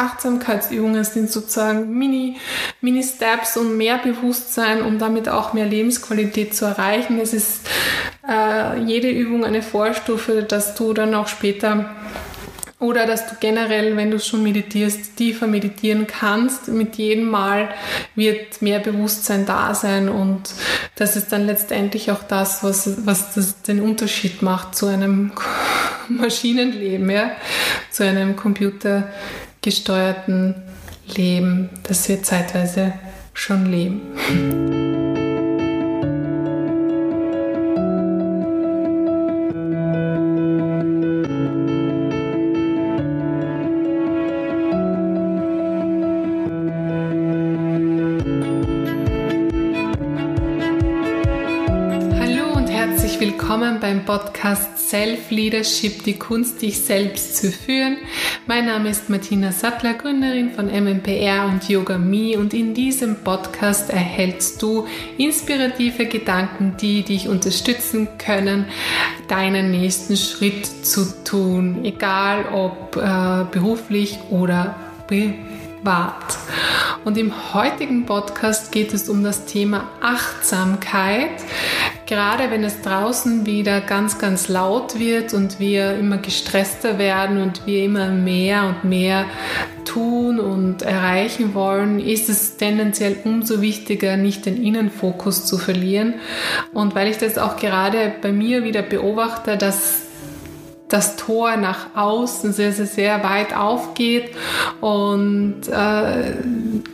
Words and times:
Achtsamkeitsübungen 0.00 1.04
sind 1.04 1.30
sozusagen 1.30 1.96
Mini, 1.96 2.36
Mini-Steps 2.80 3.56
und 3.56 3.76
mehr 3.76 3.98
Bewusstsein, 3.98 4.82
um 4.82 4.98
damit 4.98 5.28
auch 5.28 5.52
mehr 5.52 5.66
Lebensqualität 5.66 6.54
zu 6.54 6.64
erreichen. 6.64 7.20
Es 7.20 7.34
ist 7.34 7.68
äh, 8.26 8.78
jede 8.80 9.10
Übung 9.10 9.44
eine 9.44 9.62
Vorstufe, 9.62 10.42
dass 10.42 10.74
du 10.74 10.94
dann 10.94 11.14
auch 11.14 11.28
später 11.28 11.90
oder 12.80 13.04
dass 13.06 13.26
du 13.28 13.34
generell, 13.38 13.94
wenn 13.96 14.10
du 14.10 14.18
schon 14.18 14.42
meditierst, 14.42 15.16
tiefer 15.16 15.46
meditieren 15.46 16.06
kannst. 16.06 16.68
Mit 16.68 16.96
jedem 16.96 17.28
Mal 17.28 17.68
wird 18.14 18.62
mehr 18.62 18.78
Bewusstsein 18.78 19.44
da 19.44 19.74
sein 19.74 20.08
und 20.08 20.50
das 20.96 21.14
ist 21.14 21.30
dann 21.30 21.46
letztendlich 21.46 22.10
auch 22.10 22.22
das, 22.22 22.64
was, 22.64 23.06
was 23.06 23.34
das, 23.34 23.60
den 23.62 23.82
Unterschied 23.82 24.40
macht 24.40 24.74
zu 24.74 24.86
einem 24.86 25.32
Maschinenleben, 26.08 27.10
ja? 27.10 27.32
zu 27.90 28.04
einem 28.04 28.34
computergesteuerten 29.60 30.54
Leben, 31.16 31.68
das 31.82 32.08
wir 32.08 32.22
zeitweise 32.22 32.94
schon 33.34 33.66
leben. 33.66 34.00
willkommen 53.50 53.80
beim 53.80 54.04
Podcast 54.04 54.69
Self 54.90 55.30
Leadership, 55.30 56.02
die 56.02 56.18
Kunst, 56.18 56.62
dich 56.62 56.80
selbst 56.80 57.36
zu 57.36 57.52
führen. 57.52 57.98
Mein 58.48 58.66
Name 58.66 58.88
ist 58.90 59.08
Martina 59.08 59.52
Sattler, 59.52 59.94
Gründerin 59.94 60.50
von 60.50 60.66
MMPR 60.66 61.46
und 61.46 61.68
Yoga 61.68 61.96
Me 61.96 62.36
und 62.36 62.52
in 62.54 62.74
diesem 62.74 63.14
Podcast 63.22 63.90
erhältst 63.90 64.60
du 64.60 64.88
inspirative 65.16 66.06
Gedanken, 66.06 66.74
die 66.80 67.04
dich 67.04 67.28
unterstützen 67.28 68.08
können, 68.18 68.64
deinen 69.28 69.70
nächsten 69.70 70.16
Schritt 70.16 70.66
zu 70.66 71.22
tun, 71.22 71.84
egal 71.84 72.46
ob 72.52 72.96
äh, 72.96 73.44
beruflich 73.48 74.18
oder 74.28 74.74
privat. 75.06 75.49
Und 77.04 77.16
im 77.16 77.54
heutigen 77.54 78.06
Podcast 78.06 78.72
geht 78.72 78.92
es 78.92 79.08
um 79.08 79.24
das 79.24 79.46
Thema 79.46 79.88
Achtsamkeit 80.02 81.30
gerade 82.10 82.50
wenn 82.50 82.64
es 82.64 82.82
draußen 82.82 83.46
wieder 83.46 83.80
ganz, 83.80 84.18
ganz 84.18 84.48
laut 84.48 84.98
wird 84.98 85.32
und 85.32 85.60
wir 85.60 85.94
immer 85.96 86.18
gestresster 86.18 86.98
werden 86.98 87.40
und 87.40 87.66
wir 87.66 87.84
immer 87.84 88.08
mehr 88.08 88.64
und 88.64 88.82
mehr 88.82 89.26
tun 89.84 90.40
und 90.40 90.82
erreichen 90.82 91.54
wollen, 91.54 92.00
ist 92.00 92.28
es 92.28 92.56
tendenziell 92.56 93.16
umso 93.22 93.60
wichtiger, 93.60 94.16
nicht 94.16 94.44
den 94.44 94.60
Innenfokus 94.60 95.46
zu 95.46 95.56
verlieren. 95.56 96.14
Und 96.74 96.96
weil 96.96 97.06
ich 97.06 97.18
das 97.18 97.38
auch 97.38 97.56
gerade 97.56 98.12
bei 98.20 98.32
mir 98.32 98.64
wieder 98.64 98.82
beobachte, 98.82 99.56
dass 99.56 100.09
das 100.90 101.16
Tor 101.16 101.56
nach 101.56 101.94
außen 101.94 102.52
sehr, 102.52 102.72
sehr, 102.72 102.86
sehr 102.86 103.24
weit 103.24 103.56
aufgeht. 103.56 104.30
Und 104.80 105.68
äh, 105.68 106.34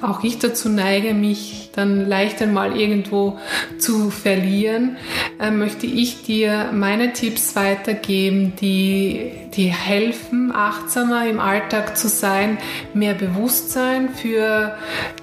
auch 0.03 0.23
ich 0.23 0.39
dazu 0.39 0.69
neige, 0.69 1.15
mich 1.15 1.66
dann 1.77 2.09
leicht 2.09 2.41
einmal 2.43 2.77
irgendwo 2.77 3.39
zu 3.79 4.11
verlieren, 4.11 4.97
äh, 5.39 5.51
möchte 5.51 5.87
ich 5.87 6.23
dir 6.23 6.71
meine 6.73 7.13
Tipps 7.13 7.55
weitergeben, 7.55 8.55
die, 8.61 9.31
die 9.55 9.69
helfen, 9.69 10.53
achtsamer 10.55 11.27
im 11.29 11.39
Alltag 11.39 11.97
zu 11.97 12.09
sein, 12.09 12.59
mehr 12.95 13.15
Bewusstsein 13.15 14.09
für 14.09 14.77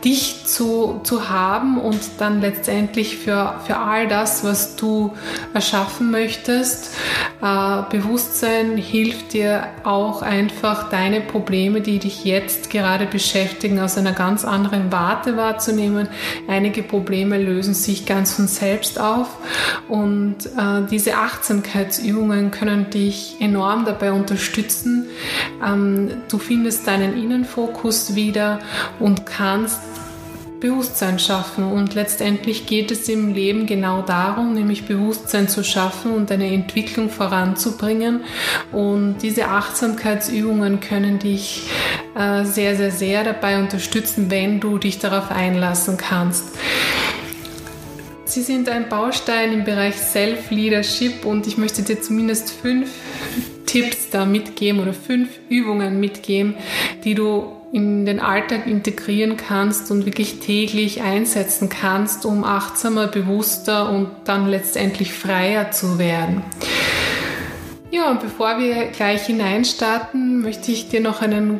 dich 0.03 0.45
zu, 0.45 1.01
zu 1.03 1.29
haben 1.29 1.79
und 1.79 1.99
dann 2.19 2.41
letztendlich 2.41 3.17
für, 3.17 3.55
für 3.65 3.77
all 3.77 4.07
das, 4.07 4.43
was 4.43 4.75
du 4.75 5.13
erschaffen 5.53 6.11
möchtest. 6.11 6.95
Äh, 7.41 7.81
Bewusstsein 7.89 8.77
hilft 8.77 9.33
dir 9.33 9.67
auch 9.83 10.21
einfach 10.21 10.89
deine 10.89 11.21
Probleme, 11.21 11.81
die 11.81 11.99
dich 11.99 12.23
jetzt 12.23 12.69
gerade 12.69 13.07
beschäftigen, 13.07 13.79
aus 13.79 13.97
einer 13.97 14.13
ganz 14.13 14.45
anderen 14.45 14.91
Warte 14.91 15.37
wahrzunehmen. 15.37 16.07
Einige 16.47 16.83
Probleme 16.83 17.37
lösen 17.37 17.73
sich 17.73 18.05
ganz 18.05 18.33
von 18.33 18.47
selbst 18.47 18.99
auf 18.99 19.37
und 19.87 20.45
äh, 20.45 20.85
diese 20.89 21.15
Achtsamkeitsübungen 21.15 22.51
können 22.51 22.89
dich 22.89 23.37
enorm 23.39 23.85
dabei 23.85 24.11
unterstützen. 24.11 25.07
Ähm, 25.65 26.09
du 26.29 26.37
findest 26.37 26.87
deinen 26.87 27.17
Innenfokus 27.17 28.15
wieder 28.15 28.59
und 28.99 29.25
kannst 29.25 29.79
Bewusstsein 30.63 31.19
schaffen. 31.19 31.65
Und 31.65 31.93
letztendlich 31.93 32.65
geht 32.65 32.89
es 32.89 33.09
im 33.09 33.33
Leben 33.33 33.65
genau 33.65 34.01
darum, 34.01 34.53
nämlich 34.53 34.85
Bewusstsein 34.85 35.49
zu 35.49 35.61
schaffen 35.61 36.13
und 36.13 36.31
eine 36.31 36.47
Entwicklung 36.47 37.09
voranzubringen. 37.09 38.21
Und 38.71 39.17
diese 39.21 39.49
Achtsamkeitsübungen 39.49 40.79
können 40.79 41.19
dich 41.19 41.69
äh, 42.15 42.45
sehr, 42.45 42.77
sehr, 42.77 42.91
sehr 42.91 43.25
dabei 43.25 43.59
unterstützen, 43.59 44.31
wenn 44.31 44.61
du 44.61 44.77
dich 44.77 44.99
darauf 44.99 45.31
einlassen 45.31 45.97
kannst. 45.97 46.45
Sie 48.23 48.41
sind 48.41 48.69
ein 48.69 48.87
Baustein 48.87 49.51
im 49.51 49.65
Bereich 49.65 49.95
Self-Leadership 49.95 51.25
und 51.25 51.45
ich 51.45 51.57
möchte 51.57 51.83
dir 51.83 52.01
zumindest 52.01 52.49
fünf 52.49 52.89
Tipps 53.65 54.09
da 54.09 54.25
mitgeben 54.25 54.79
oder 54.79 54.93
fünf 54.93 55.29
Übungen 55.49 55.99
mitgeben, 55.99 56.55
die 57.03 57.15
du 57.15 57.51
in 57.71 58.05
den 58.05 58.19
Alltag 58.19 58.67
integrieren 58.67 59.35
kannst 59.35 59.89
und 59.89 60.05
wirklich 60.05 60.39
täglich 60.39 61.01
einsetzen 61.01 61.69
kannst, 61.69 62.23
um 62.25 62.43
achtsamer, 62.43 63.07
bewusster 63.07 63.89
und 63.89 64.09
dann 64.25 64.47
letztendlich 64.47 65.11
freier 65.11 65.71
zu 65.71 65.97
werden. 65.97 66.43
Ja, 67.89 68.09
und 68.11 68.21
bevor 68.21 68.59
wir 68.59 68.85
gleich 68.87 69.25
hineinstarten, 69.25 70.41
möchte 70.41 70.71
ich 70.71 70.89
dir 70.89 71.01
noch 71.01 71.21
einen 71.21 71.59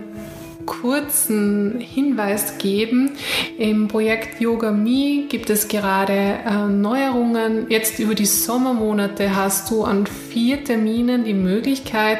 kurzen 0.66 1.79
Hinweis 1.79 2.57
geben. 2.57 3.12
Im 3.57 3.88
Projekt 3.88 4.41
Yoga 4.41 4.72
Me 4.72 5.25
gibt 5.29 5.50
es 5.50 5.68
gerade 5.68 6.13
äh, 6.13 6.68
Neuerungen. 6.68 7.68
Jetzt 7.69 8.00
über 8.00 8.16
die 8.16 8.25
Sommermonate 8.25 9.35
hast 9.35 9.69
du 9.72 9.84
an 9.84 10.06
vier 10.06 10.63
Terminen 10.63 11.24
die 11.24 11.34
Möglichkeit, 11.34 12.19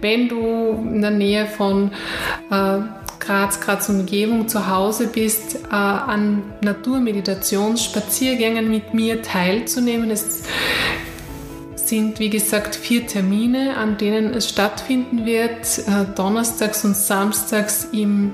wenn 0.00 0.28
du 0.28 0.88
in 0.92 1.00
der 1.00 1.10
Nähe 1.10 1.46
von 1.46 1.92
äh, 2.50 2.78
Graz, 3.20 3.60
Graz 3.60 3.88
Umgebung 3.88 4.48
zu 4.48 4.68
Hause 4.68 5.06
bist, 5.06 5.56
äh, 5.70 5.74
an 5.74 6.42
Naturmeditationsspaziergängen 6.62 8.68
mit 8.70 8.94
mir 8.94 9.22
teilzunehmen. 9.22 10.10
Es 10.10 10.42
sind, 11.90 12.20
wie 12.20 12.30
gesagt, 12.30 12.76
vier 12.76 13.06
Termine, 13.06 13.76
an 13.76 13.98
denen 13.98 14.32
es 14.32 14.48
stattfinden 14.48 15.26
wird, 15.26 15.78
äh, 15.78 16.06
donnerstags 16.14 16.84
und 16.84 16.96
samstags 16.96 17.88
im 17.92 18.32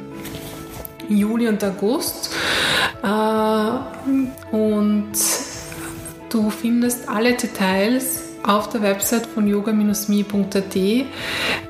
Juli 1.09 1.49
und 1.49 1.65
August. 1.65 2.31
Äh, 3.03 4.55
und 4.55 5.13
du 6.29 6.51
findest 6.51 7.09
alle 7.09 7.33
Details 7.33 8.25
auf 8.43 8.69
der 8.69 8.83
Website 8.83 9.27
von 9.27 9.47
yoga-me.at. 9.47 10.77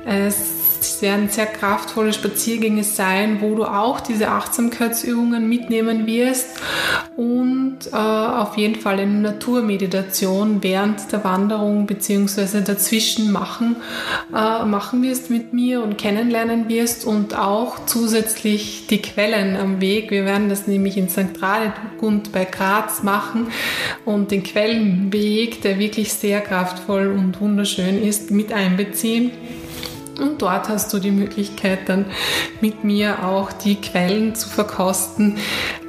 Es 0.05 0.56
es 0.87 1.01
werden 1.01 1.29
sehr 1.29 1.45
kraftvolle 1.45 2.13
Spaziergänge 2.13 2.83
sein, 2.83 3.41
wo 3.41 3.55
du 3.55 3.65
auch 3.65 3.99
diese 3.99 4.29
Achtsamkeitsübungen 4.29 5.47
mitnehmen 5.47 6.07
wirst 6.07 6.47
und 7.15 7.79
äh, 7.91 7.95
auf 7.95 8.57
jeden 8.57 8.75
Fall 8.75 8.99
eine 8.99 9.11
Naturmeditation 9.11 10.63
während 10.63 11.11
der 11.11 11.23
Wanderung 11.23 11.85
bzw. 11.85 12.61
dazwischen 12.61 13.31
machen, 13.31 13.77
äh, 14.33 14.65
machen 14.65 15.03
wirst 15.03 15.29
mit 15.29 15.53
mir 15.53 15.83
und 15.83 15.97
kennenlernen 15.97 16.69
wirst 16.69 17.05
und 17.05 17.37
auch 17.37 17.85
zusätzlich 17.85 18.87
die 18.87 19.01
Quellen 19.01 19.55
am 19.55 19.81
Weg. 19.81 20.11
Wir 20.11 20.25
werden 20.25 20.49
das 20.49 20.67
nämlich 20.67 20.97
in 20.97 21.09
St. 21.09 21.41
Radegund 21.41 22.31
bei 22.31 22.45
Graz 22.45 23.03
machen 23.03 23.47
und 24.05 24.31
den 24.31 24.43
Quellenweg, 24.43 25.61
der 25.61 25.79
wirklich 25.79 26.13
sehr 26.13 26.41
kraftvoll 26.41 27.07
und 27.07 27.41
wunderschön 27.41 28.01
ist, 28.01 28.31
mit 28.31 28.53
einbeziehen. 28.53 29.31
Und 30.19 30.41
dort 30.41 30.69
hast 30.69 30.93
du 30.93 30.99
die 30.99 31.11
Möglichkeit 31.11 31.89
dann 31.89 32.05
mit 32.61 32.83
mir 32.83 33.23
auch 33.23 33.51
die 33.51 33.75
Quellen 33.75 34.35
zu 34.35 34.49
verkosten, 34.49 35.37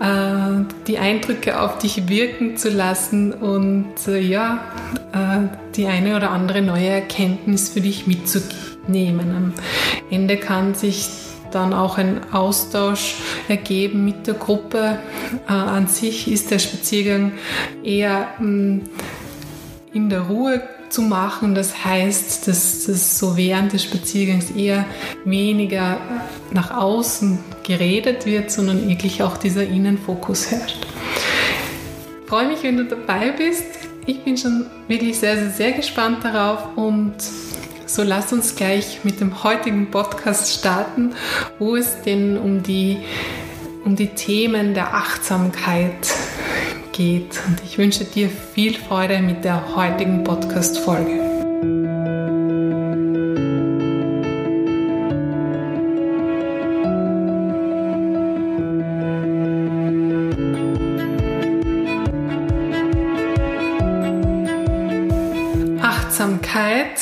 äh, 0.01 0.65
die 0.87 0.99
Eindrücke 0.99 1.61
auf 1.61 1.79
dich 1.79 2.09
wirken 2.09 2.57
zu 2.57 2.69
lassen 2.69 3.33
und 3.33 3.95
äh, 4.07 4.21
ja, 4.21 4.65
äh, 5.13 5.49
die 5.77 5.87
eine 5.87 6.17
oder 6.17 6.31
andere 6.31 6.61
neue 6.63 6.89
Erkenntnis 6.89 7.71
für 7.71 7.81
dich 7.81 8.07
mitzunehmen. 8.07 9.35
Am 9.35 9.55
Ende 10.11 10.37
kann 10.37 10.75
sich 10.75 11.09
dann 11.51 11.73
auch 11.73 11.97
ein 11.97 12.21
Austausch 12.33 13.17
ergeben 13.49 14.05
mit 14.05 14.27
der 14.27 14.35
Gruppe. 14.35 14.99
an 15.47 15.87
sich 15.87 16.31
ist 16.31 16.51
der 16.51 16.59
Spaziergang 16.59 17.33
eher 17.83 18.29
mm, 18.39 18.81
in 19.95 20.11
der 20.11 20.21
Ruhe 20.21 20.61
zu 20.90 21.02
machen. 21.02 21.55
Das 21.55 21.85
heißt, 21.85 22.49
dass 22.49 22.88
es 22.88 23.19
so 23.19 23.37
während 23.37 23.73
des 23.73 23.85
Spaziergangs 23.85 24.50
eher 24.50 24.85
weniger 25.25 25.99
nach 26.52 26.70
außen 26.70 27.38
geredet 27.62 28.26
wird, 28.26 28.50
sondern 28.50 28.88
wirklich 28.88 29.23
auch 29.23 29.37
dieser 29.37 29.64
Innenfokus 29.64 30.50
herrscht. 30.50 30.87
Ich 32.23 32.29
freue 32.29 32.49
mich, 32.49 32.62
wenn 32.62 32.76
du 32.76 32.85
dabei 32.85 33.31
bist. 33.31 33.64
Ich 34.06 34.25
bin 34.25 34.37
schon 34.37 34.67
wirklich 34.87 35.19
sehr, 35.19 35.37
sehr, 35.37 35.50
sehr 35.50 35.73
gespannt 35.73 36.25
darauf 36.25 36.76
und 36.76 37.14
so 37.87 38.02
lass 38.02 38.32
uns 38.32 38.55
gleich 38.55 39.00
mit 39.02 39.20
dem 39.20 39.43
heutigen 39.43 39.91
Podcast 39.91 40.52
starten, 40.52 41.14
wo 41.58 41.76
es 41.76 42.02
denn 42.02 42.37
um 42.37 42.62
die, 42.62 42.99
um 43.84 43.96
die 43.96 44.08
Themen 44.08 44.75
der 44.75 44.94
Achtsamkeit 44.94 46.02
geht. 46.02 46.28
Und 46.99 47.62
ich 47.65 47.79
wünsche 47.79 48.05
dir 48.05 48.29
viel 48.29 48.75
Freude 48.75 49.21
mit 49.21 49.45
der 49.45 49.77
heutigen 49.77 50.25
Podcast-Folge. 50.25 51.23
Achtsamkeit 65.81 66.99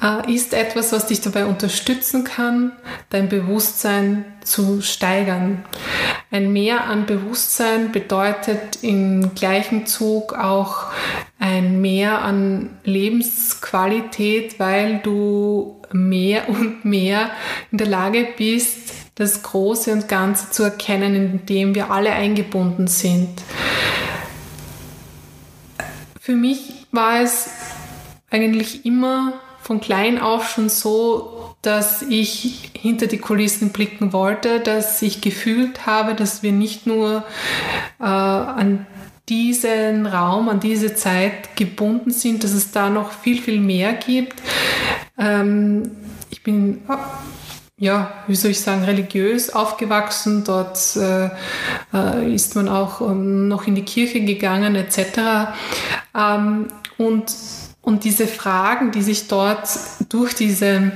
äh, 0.00 0.32
ist 0.32 0.54
etwas, 0.54 0.92
was 0.92 1.06
dich 1.08 1.20
dabei 1.22 1.46
unterstützen 1.46 2.22
kann, 2.22 2.70
dein 3.10 3.28
Bewusstsein 3.28 4.24
zu 4.44 4.80
steigern. 4.80 5.64
Ein 6.32 6.50
Mehr 6.50 6.84
an 6.84 7.04
Bewusstsein 7.04 7.92
bedeutet 7.92 8.78
im 8.80 9.34
gleichen 9.34 9.84
Zug 9.84 10.32
auch 10.32 10.86
ein 11.38 11.82
Mehr 11.82 12.22
an 12.22 12.70
Lebensqualität, 12.84 14.58
weil 14.58 15.00
du 15.00 15.82
mehr 15.92 16.48
und 16.48 16.86
mehr 16.86 17.32
in 17.70 17.76
der 17.76 17.86
Lage 17.86 18.26
bist, 18.34 18.94
das 19.14 19.42
Große 19.42 19.92
und 19.92 20.08
Ganze 20.08 20.50
zu 20.50 20.62
erkennen, 20.62 21.14
in 21.14 21.44
dem 21.44 21.74
wir 21.74 21.90
alle 21.90 22.12
eingebunden 22.12 22.86
sind. 22.86 23.42
Für 26.18 26.34
mich 26.34 26.86
war 26.92 27.20
es 27.20 27.50
eigentlich 28.30 28.86
immer 28.86 29.34
von 29.62 29.80
klein 29.80 30.18
auf 30.20 30.50
schon 30.50 30.68
so, 30.68 31.54
dass 31.62 32.02
ich 32.02 32.72
hinter 32.76 33.06
die 33.06 33.18
Kulissen 33.18 33.70
blicken 33.70 34.12
wollte, 34.12 34.60
dass 34.60 35.00
ich 35.02 35.20
gefühlt 35.20 35.86
habe, 35.86 36.14
dass 36.14 36.42
wir 36.42 36.52
nicht 36.52 36.86
nur 36.86 37.24
äh, 38.00 38.04
an 38.04 38.86
diesen 39.28 40.06
Raum, 40.06 40.48
an 40.48 40.58
diese 40.58 40.94
Zeit 40.94 41.56
gebunden 41.56 42.10
sind, 42.10 42.42
dass 42.42 42.52
es 42.52 42.72
da 42.72 42.90
noch 42.90 43.12
viel, 43.12 43.40
viel 43.40 43.60
mehr 43.60 43.92
gibt. 43.92 44.42
Ähm, 45.16 45.92
ich 46.30 46.42
bin, 46.42 46.82
ja, 47.78 48.12
wie 48.26 48.34
soll 48.34 48.50
ich 48.50 48.60
sagen, 48.60 48.82
religiös 48.82 49.50
aufgewachsen. 49.50 50.42
Dort 50.44 50.96
äh, 50.96 51.30
äh, 51.94 52.34
ist 52.34 52.56
man 52.56 52.68
auch 52.68 53.00
ähm, 53.00 53.46
noch 53.46 53.68
in 53.68 53.76
die 53.76 53.84
Kirche 53.84 54.22
gegangen 54.22 54.74
etc. 54.74 55.52
Ähm, 56.18 56.66
und 56.98 57.32
und 57.82 58.04
diese 58.04 58.28
Fragen, 58.28 58.92
die 58.92 59.02
sich 59.02 59.28
dort 59.28 59.68
durch 60.08 60.34
diese, 60.34 60.92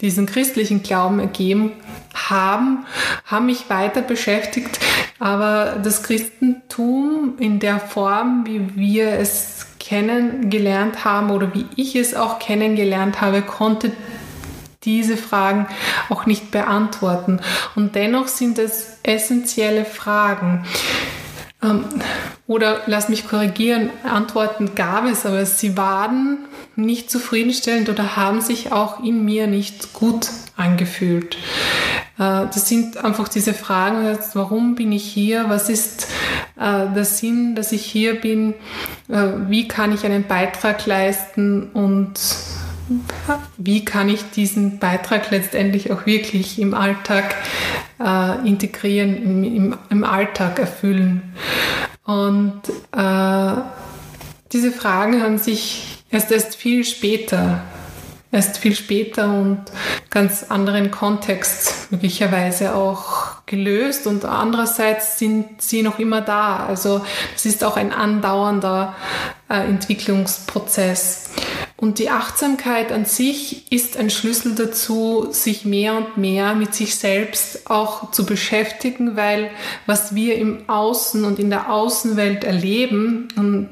diesen 0.00 0.26
christlichen 0.26 0.82
Glauben 0.82 1.20
ergeben 1.20 1.72
haben, 2.14 2.86
haben 3.26 3.46
mich 3.46 3.68
weiter 3.68 4.00
beschäftigt. 4.00 4.80
Aber 5.18 5.78
das 5.82 6.02
Christentum 6.02 7.34
in 7.38 7.60
der 7.60 7.78
Form, 7.78 8.44
wie 8.46 8.74
wir 8.74 9.10
es 9.12 9.66
kennengelernt 9.78 11.04
haben 11.04 11.30
oder 11.30 11.52
wie 11.54 11.66
ich 11.76 11.94
es 11.94 12.14
auch 12.14 12.38
kennengelernt 12.38 13.20
habe, 13.20 13.42
konnte 13.42 13.92
diese 14.84 15.16
Fragen 15.16 15.66
auch 16.08 16.24
nicht 16.26 16.50
beantworten. 16.50 17.40
Und 17.74 17.94
dennoch 17.94 18.28
sind 18.28 18.58
es 18.58 18.98
essentielle 19.02 19.84
Fragen. 19.84 20.64
Ähm, 21.62 21.84
oder 22.46 22.82
lass 22.86 23.08
mich 23.08 23.26
korrigieren, 23.26 23.90
Antworten 24.02 24.74
gab 24.74 25.06
es, 25.06 25.24
aber 25.24 25.46
sie 25.46 25.76
waren 25.76 26.38
nicht 26.76 27.10
zufriedenstellend 27.10 27.88
oder 27.88 28.16
haben 28.16 28.40
sich 28.40 28.72
auch 28.72 29.02
in 29.02 29.24
mir 29.24 29.46
nicht 29.46 29.92
gut 29.92 30.28
angefühlt. 30.56 31.36
Äh, 32.18 32.46
das 32.46 32.68
sind 32.68 32.96
einfach 32.98 33.28
diese 33.28 33.54
Fragen, 33.54 34.18
warum 34.34 34.74
bin 34.74 34.92
ich 34.92 35.04
hier, 35.04 35.46
was 35.48 35.68
ist 35.68 36.08
äh, 36.56 36.86
der 36.94 37.04
Sinn, 37.04 37.54
dass 37.54 37.72
ich 37.72 37.84
hier 37.84 38.20
bin, 38.20 38.54
äh, 39.08 39.28
wie 39.48 39.66
kann 39.68 39.92
ich 39.92 40.04
einen 40.04 40.24
Beitrag 40.24 40.86
leisten 40.86 41.70
und 41.72 42.12
wie 43.56 43.84
kann 43.84 44.10
ich 44.10 44.30
diesen 44.30 44.78
Beitrag 44.78 45.30
letztendlich 45.30 45.90
auch 45.90 46.04
wirklich 46.04 46.58
im 46.58 46.74
Alltag 46.74 47.34
integrieren, 48.44 49.74
im, 49.88 50.04
Alltag 50.04 50.58
erfüllen. 50.58 51.22
Und 52.04 52.62
äh, 52.92 53.62
diese 54.52 54.72
Fragen 54.72 55.22
haben 55.22 55.38
sich 55.38 56.04
erst 56.10 56.30
erst 56.30 56.54
viel 56.54 56.84
später, 56.84 57.62
erst 58.30 58.58
viel 58.58 58.76
später 58.76 59.32
und 59.32 59.64
ganz 60.10 60.44
anderen 60.44 60.90
Kontext 60.90 61.90
möglicherweise 61.90 62.74
auch 62.74 63.44
gelöst 63.46 64.06
und 64.06 64.24
andererseits 64.24 65.18
sind 65.18 65.60
sie 65.60 65.82
noch 65.82 65.98
immer 65.98 66.20
da. 66.20 66.66
Also 66.66 67.04
es 67.34 67.46
ist 67.46 67.64
auch 67.64 67.76
ein 67.76 67.92
andauernder 67.92 68.94
äh, 69.48 69.60
Entwicklungsprozess. 69.66 71.30
Und 71.76 71.98
die 71.98 72.08
Achtsamkeit 72.08 72.92
an 72.92 73.04
sich 73.04 73.70
ist 73.72 73.96
ein 73.96 74.08
Schlüssel 74.08 74.54
dazu, 74.54 75.28
sich 75.32 75.64
mehr 75.64 75.96
und 75.96 76.16
mehr 76.16 76.54
mit 76.54 76.72
sich 76.74 76.94
selbst 76.94 77.68
auch 77.68 78.12
zu 78.12 78.24
beschäftigen, 78.24 79.16
weil 79.16 79.50
was 79.84 80.14
wir 80.14 80.36
im 80.36 80.68
Außen 80.68 81.24
und 81.24 81.38
in 81.40 81.50
der 81.50 81.72
Außenwelt 81.72 82.44
erleben 82.44 83.28
und 83.36 83.70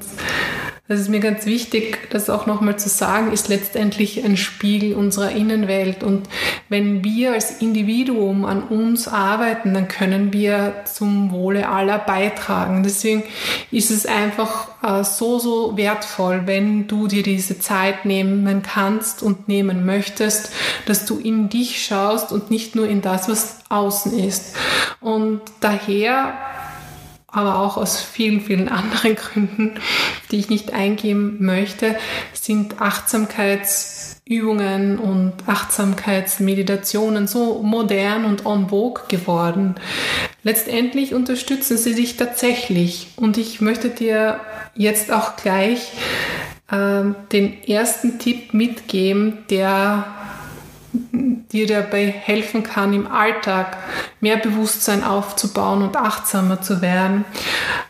das 0.89 0.99
ist 0.99 1.09
mir 1.09 1.21
ganz 1.21 1.47
wichtig, 1.47 2.11
das 2.11 2.29
auch 2.29 2.47
nochmal 2.47 2.77
zu 2.77 2.89
sagen, 2.89 3.33
ist 3.33 3.49
letztendlich 3.49 4.25
ein 4.25 4.37
Spiegel 4.37 4.95
unserer 4.95 5.31
Innenwelt. 5.31 6.03
Und 6.03 6.29
wenn 6.69 7.05
wir 7.05 7.35
als 7.35 7.63
Individuum 7.63 8.45
an 8.45 8.65
uns 8.65 9.07
arbeiten, 9.07 9.75
dann 9.75 9.87
können 9.87 10.33
wir 10.33 10.75
zum 10.85 11.31
Wohle 11.31 11.69
aller 11.69 12.01
beitragen. 12.01 12.83
Deswegen 12.83 13.23
ist 13.71 13.93
es 13.93 14.07
einfach 14.07 14.69
äh, 14.83 15.05
so, 15.05 15.39
so 15.39 15.77
wertvoll, 15.77 16.43
wenn 16.47 16.89
du 16.89 17.07
dir 17.07 17.23
diese 17.23 17.61
Zeit 17.61 18.05
nehmen 18.05 18.63
kannst 18.63 19.23
und 19.23 19.47
nehmen 19.47 19.87
möchtest, 19.87 20.53
dass 20.87 21.07
du 21.07 21.21
in 21.21 21.49
dich 21.49 21.87
schaust 21.87 22.33
und 22.33 22.51
nicht 22.51 22.75
nur 22.75 22.89
in 22.89 23.03
das, 23.03 23.29
was 23.29 23.61
außen 23.69 24.19
ist. 24.19 24.57
Und 25.01 25.41
daher 25.61 26.35
aber 27.33 27.59
auch 27.59 27.79
aus 27.79 28.01
vielen, 28.01 28.41
vielen 28.41 28.69
anderen 28.69 29.17
Gründen, 29.17 29.73
die 30.31 30.39
ich 30.39 30.49
nicht 30.51 30.73
eingeben 30.73 31.39
möchte, 31.41 31.97
sind 32.33 32.81
Achtsamkeitsübungen 32.81 34.99
und 34.99 35.33
Achtsamkeitsmeditationen 35.47 37.27
so 37.27 37.61
modern 37.63 38.27
und 38.27 38.47
en 38.47 38.69
vogue 38.69 39.03
geworden. 39.09 39.75
Letztendlich 40.45 41.15
unterstützen 41.15 41.79
sie 41.79 41.95
dich 41.95 42.17
tatsächlich 42.17 43.09
und 43.17 43.39
ich 43.39 43.61
möchte 43.61 43.89
dir 43.89 44.41
jetzt 44.75 45.13
auch 45.13 45.37
gleich 45.37 45.93
äh, 46.71 47.03
den 47.33 47.63
ersten 47.65 48.19
Tipp 48.19 48.55
mitgeben, 48.55 49.39
der 49.51 50.22
dir 50.93 51.67
dabei 51.67 52.07
helfen 52.07 52.63
kann, 52.63 52.93
im 52.93 53.07
Alltag 53.07 53.77
mehr 54.21 54.37
Bewusstsein 54.37 55.05
aufzubauen 55.05 55.83
und 55.83 55.97
achtsamer 55.97 56.61
zu 56.61 56.83
werden. 56.83 57.25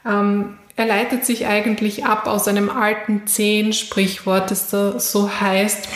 Ähm, 0.06 0.59
er 0.76 0.87
leitet 0.87 1.26
sich 1.26 1.47
eigentlich 1.47 2.06
ab 2.06 2.26
aus 2.26 2.49
einem 2.49 2.71
alten 2.71 3.26
Zehn-Sprichwort, 3.26 4.50
das 4.50 4.71
da 4.71 4.99
so 4.99 5.30
heißt, 5.30 5.88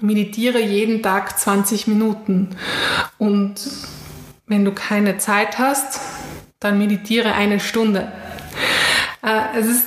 meditiere 0.00 0.60
jeden 0.60 1.02
Tag 1.02 1.38
20 1.38 1.86
Minuten. 1.86 2.50
Und 3.16 3.56
wenn 4.46 4.64
du 4.64 4.72
keine 4.72 5.18
Zeit 5.18 5.58
hast, 5.58 6.00
dann 6.60 6.78
meditiere 6.78 7.32
eine 7.32 7.60
Stunde. 7.60 8.12
Äh, 9.22 9.58
es 9.58 9.66
ist 9.66 9.84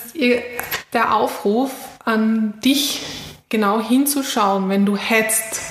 der 0.93 1.15
Aufruf 1.15 1.71
an 2.03 2.53
dich, 2.63 3.01
genau 3.49 3.81
hinzuschauen, 3.81 4.69
wenn 4.69 4.85
du 4.85 4.97
hetzt, 4.97 5.61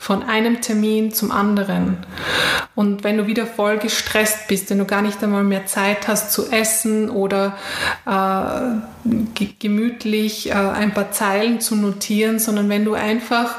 von 0.00 0.22
einem 0.22 0.62
Termin 0.62 1.12
zum 1.12 1.30
anderen. 1.30 1.98
Und 2.74 3.04
wenn 3.04 3.18
du 3.18 3.26
wieder 3.26 3.46
voll 3.46 3.76
gestresst 3.76 4.48
bist, 4.48 4.70
wenn 4.70 4.78
du 4.78 4.86
gar 4.86 5.02
nicht 5.02 5.22
einmal 5.22 5.44
mehr 5.44 5.66
Zeit 5.66 6.08
hast 6.08 6.32
zu 6.32 6.50
essen 6.50 7.10
oder 7.10 7.58
äh, 8.06 9.44
gemütlich 9.58 10.48
äh, 10.48 10.54
ein 10.54 10.94
paar 10.94 11.12
Zeilen 11.12 11.60
zu 11.60 11.76
notieren, 11.76 12.38
sondern 12.38 12.70
wenn 12.70 12.86
du 12.86 12.94
einfach 12.94 13.56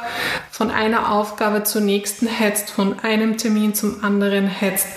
von 0.50 0.72
einer 0.72 1.12
Aufgabe 1.12 1.62
zur 1.62 1.82
nächsten 1.82 2.26
hetzt, 2.26 2.72
von 2.72 3.00
einem 3.02 3.38
Termin 3.38 3.76
zum 3.76 4.04
anderen 4.04 4.48
hetzt. 4.48 4.88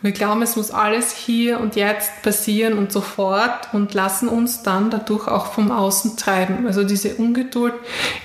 Wir 0.00 0.12
glauben, 0.12 0.40
es 0.40 0.56
muss 0.56 0.70
alles 0.70 1.12
hier 1.12 1.60
und 1.60 1.76
jetzt 1.76 2.22
passieren 2.22 2.78
und 2.78 2.92
sofort 2.92 3.74
und 3.74 3.92
lassen 3.92 4.26
uns 4.26 4.62
dann 4.62 4.88
dadurch 4.88 5.28
auch 5.28 5.52
vom 5.52 5.70
Außen 5.70 6.16
treiben. 6.16 6.66
Also 6.66 6.82
diese 6.82 7.16
Ungeduld 7.16 7.74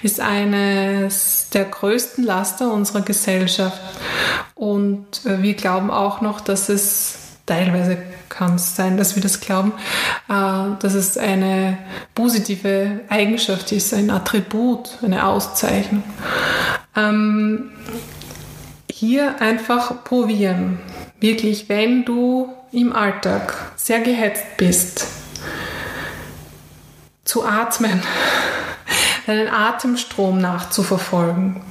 ist 0.01 0.21
eines 0.21 1.49
der 1.49 1.65
größten 1.65 2.23
Laster 2.23 2.71
unserer 2.71 3.01
Gesellschaft. 3.01 3.81
Und 4.55 5.25
äh, 5.25 5.41
wir 5.41 5.55
glauben 5.55 5.91
auch 5.91 6.21
noch, 6.21 6.39
dass 6.39 6.69
es 6.69 7.17
teilweise 7.45 7.97
kann 8.39 8.55
es 8.55 8.77
sein, 8.77 8.95
dass 8.95 9.15
wir 9.15 9.21
das 9.21 9.41
glauben, 9.41 9.73
äh, 10.29 10.79
dass 10.79 10.93
es 10.93 11.17
eine 11.17 11.77
positive 12.15 13.01
Eigenschaft 13.09 13.73
ist, 13.73 13.93
ein 13.93 14.09
Attribut, 14.09 14.91
eine 15.03 15.25
Auszeichnung. 15.25 16.03
Ähm, 16.95 17.71
hier 18.89 19.41
einfach 19.41 20.05
probieren. 20.05 20.79
Wirklich, 21.19 21.67
wenn 21.67 22.05
du 22.05 22.49
im 22.71 22.93
Alltag 22.93 23.73
sehr 23.75 23.99
gehetzt 23.99 24.45
bist, 24.55 25.07
zu 27.25 27.45
atmen, 27.45 28.01
deinen 29.27 29.49
Atemstrom 29.49 30.39
nachzuverfolgen 30.39 31.61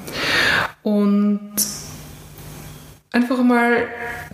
und 0.83 1.55
einfach 3.19 3.43
mal 3.43 3.89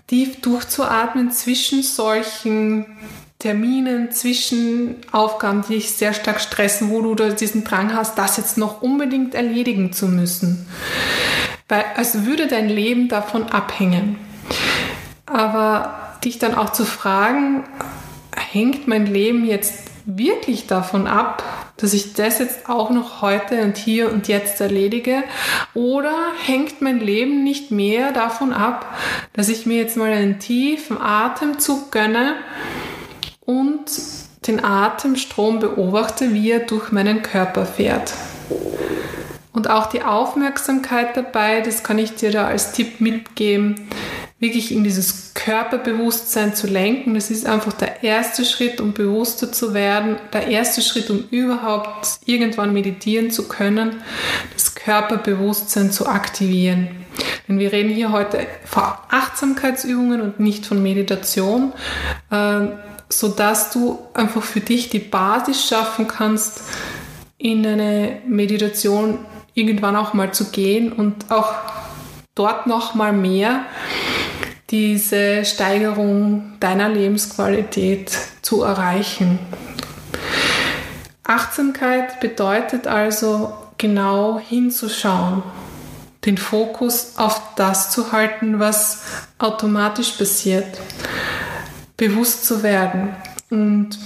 tief 0.07 0.43
durchzuatmen 0.43 1.31
zwischen 1.31 1.83
solchen 1.83 2.85
Terminen, 3.39 4.11
zwischen 4.11 4.97
Aufgaben, 5.11 5.63
die 5.67 5.75
dich 5.75 5.93
sehr 5.93 6.13
stark 6.13 6.39
stressen, 6.39 6.91
wo 6.91 7.01
du 7.01 7.33
diesen 7.33 7.65
Drang 7.65 7.95
hast, 7.95 8.19
das 8.19 8.37
jetzt 8.37 8.59
noch 8.59 8.83
unbedingt 8.83 9.35
erledigen 9.35 9.93
zu 9.95 10.07
müssen. 10.07 10.67
Weil 11.69 11.85
als 11.97 12.25
würde 12.27 12.47
dein 12.47 12.69
Leben 12.69 13.09
davon 13.09 13.45
abhängen. 13.45 14.19
Aber 15.25 16.19
dich 16.23 16.39
dann 16.39 16.55
auch 16.55 16.71
zu 16.71 16.85
fragen, 16.85 17.65
hängt 18.37 18.87
mein 18.87 19.07
Leben 19.07 19.47
jetzt 19.47 19.75
wirklich 20.05 20.67
davon 20.67 21.07
ab, 21.07 21.43
dass 21.77 21.93
ich 21.93 22.15
das 22.15 22.39
jetzt 22.39 22.69
auch 22.69 22.91
noch 22.91 23.21
heute 23.21 23.63
und 23.63 23.77
hier 23.77 24.13
und 24.13 24.29
jetzt 24.29 24.61
erledige? 24.61 25.25
Oder 25.75 26.15
hängt 26.45 26.81
mein 26.81 27.01
Leben 27.01 27.43
nicht 27.43 27.71
mehr 27.71 28.13
davon 28.13 28.53
ab, 28.53 28.97
dass 29.33 29.49
ich 29.49 29.67
mir 29.67 29.79
jetzt 29.79 29.97
mal 29.97 30.13
einen 30.13 30.39
tiefen 30.39 31.01
Atemzug 31.01 31.91
gönne 31.91 32.37
und 33.41 33.91
den 34.47 34.65
Atemstrom 34.65 35.59
beobachte, 35.59 36.33
wie 36.35 36.51
er 36.51 36.61
durch 36.61 36.93
meinen 36.93 37.23
Körper 37.23 37.67
fährt? 37.67 38.15
Und 39.53 39.71
auch 39.71 39.87
die 39.87 40.03
Aufmerksamkeit 40.03 41.17
dabei, 41.17 41.61
das 41.61 41.85
kann 41.85 41.99
ich 41.99 42.15
dir 42.15 42.33
da 42.33 42.47
als 42.47 42.73
Tipp 42.73 43.01
mitgeben, 43.01 43.89
wirklich 44.39 44.73
in 44.73 44.85
dieses 44.85 45.33
Körperbewusstsein 45.35 46.55
zu 46.55 46.67
lenken. 46.67 47.15
Das 47.15 47.31
ist 47.31 47.47
einfach 47.47 47.73
der 47.73 48.03
erste 48.03 48.45
Schritt, 48.45 48.81
um 48.81 48.93
bewusster 48.93 49.53
zu 49.53 49.75
werden, 49.75 50.17
der 50.33 50.49
erste 50.49 50.83
Schritt, 50.83 51.09
um 51.11 51.25
überhaupt 51.31 52.19
irgendwann 52.27 52.73
meditieren 52.73 53.31
zu 53.31 53.49
können, 53.49 54.03
das 54.53 54.75
Körperbewusstsein 54.75 55.93
zu 55.93 56.07
aktivieren. 56.07 56.89
Denn 57.47 57.59
wir 57.59 57.73
reden 57.73 57.91
hier 57.91 58.11
heute 58.11 58.47
von 58.65 58.83
Achtsamkeitsübungen 59.11 60.21
und 60.21 60.41
nicht 60.41 60.67
von 60.67 60.83
Meditation, 60.83 61.73
äh, 62.31 62.67
sodass 63.09 63.71
du 63.71 63.99
einfach 64.15 64.43
für 64.43 64.61
dich 64.61 64.91
die 64.91 64.99
Basis 64.99 65.69
schaffen 65.69 66.09
kannst, 66.09 66.63
in 67.39 67.67
eine 67.67 68.19
Meditation 68.27 69.19
irgendwann 69.55 69.97
auch 69.97 70.15
mal 70.15 70.33
zu 70.33 70.47
gehen 70.47 70.93
und 70.93 71.31
auch 71.31 71.55
dort 72.35 72.67
noch 72.67 72.95
mal 72.95 73.13
mehr 73.13 73.67
diese 74.75 75.45
Steigerung 75.45 76.55
deiner 76.59 76.89
Lebensqualität 76.89 78.11
zu 78.43 78.65
erreichen. 78.65 79.39
Achtsamkeit 81.23 82.19
bedeutet 82.19 82.89
also 82.89 83.55
genau 83.79 84.41
hinzuschauen, 84.41 85.45
den 86.25 86.37
Fokus 86.39 87.13
auf 87.19 87.41
das 87.55 87.93
zu 87.93 88.11
halten, 88.11 88.59
was 88.59 89.05
automatisch 89.39 90.11
passiert, 90.11 90.67
bewusst 91.97 92.45
zu 92.45 92.65
werden. 92.65 93.15
Und 93.51 93.97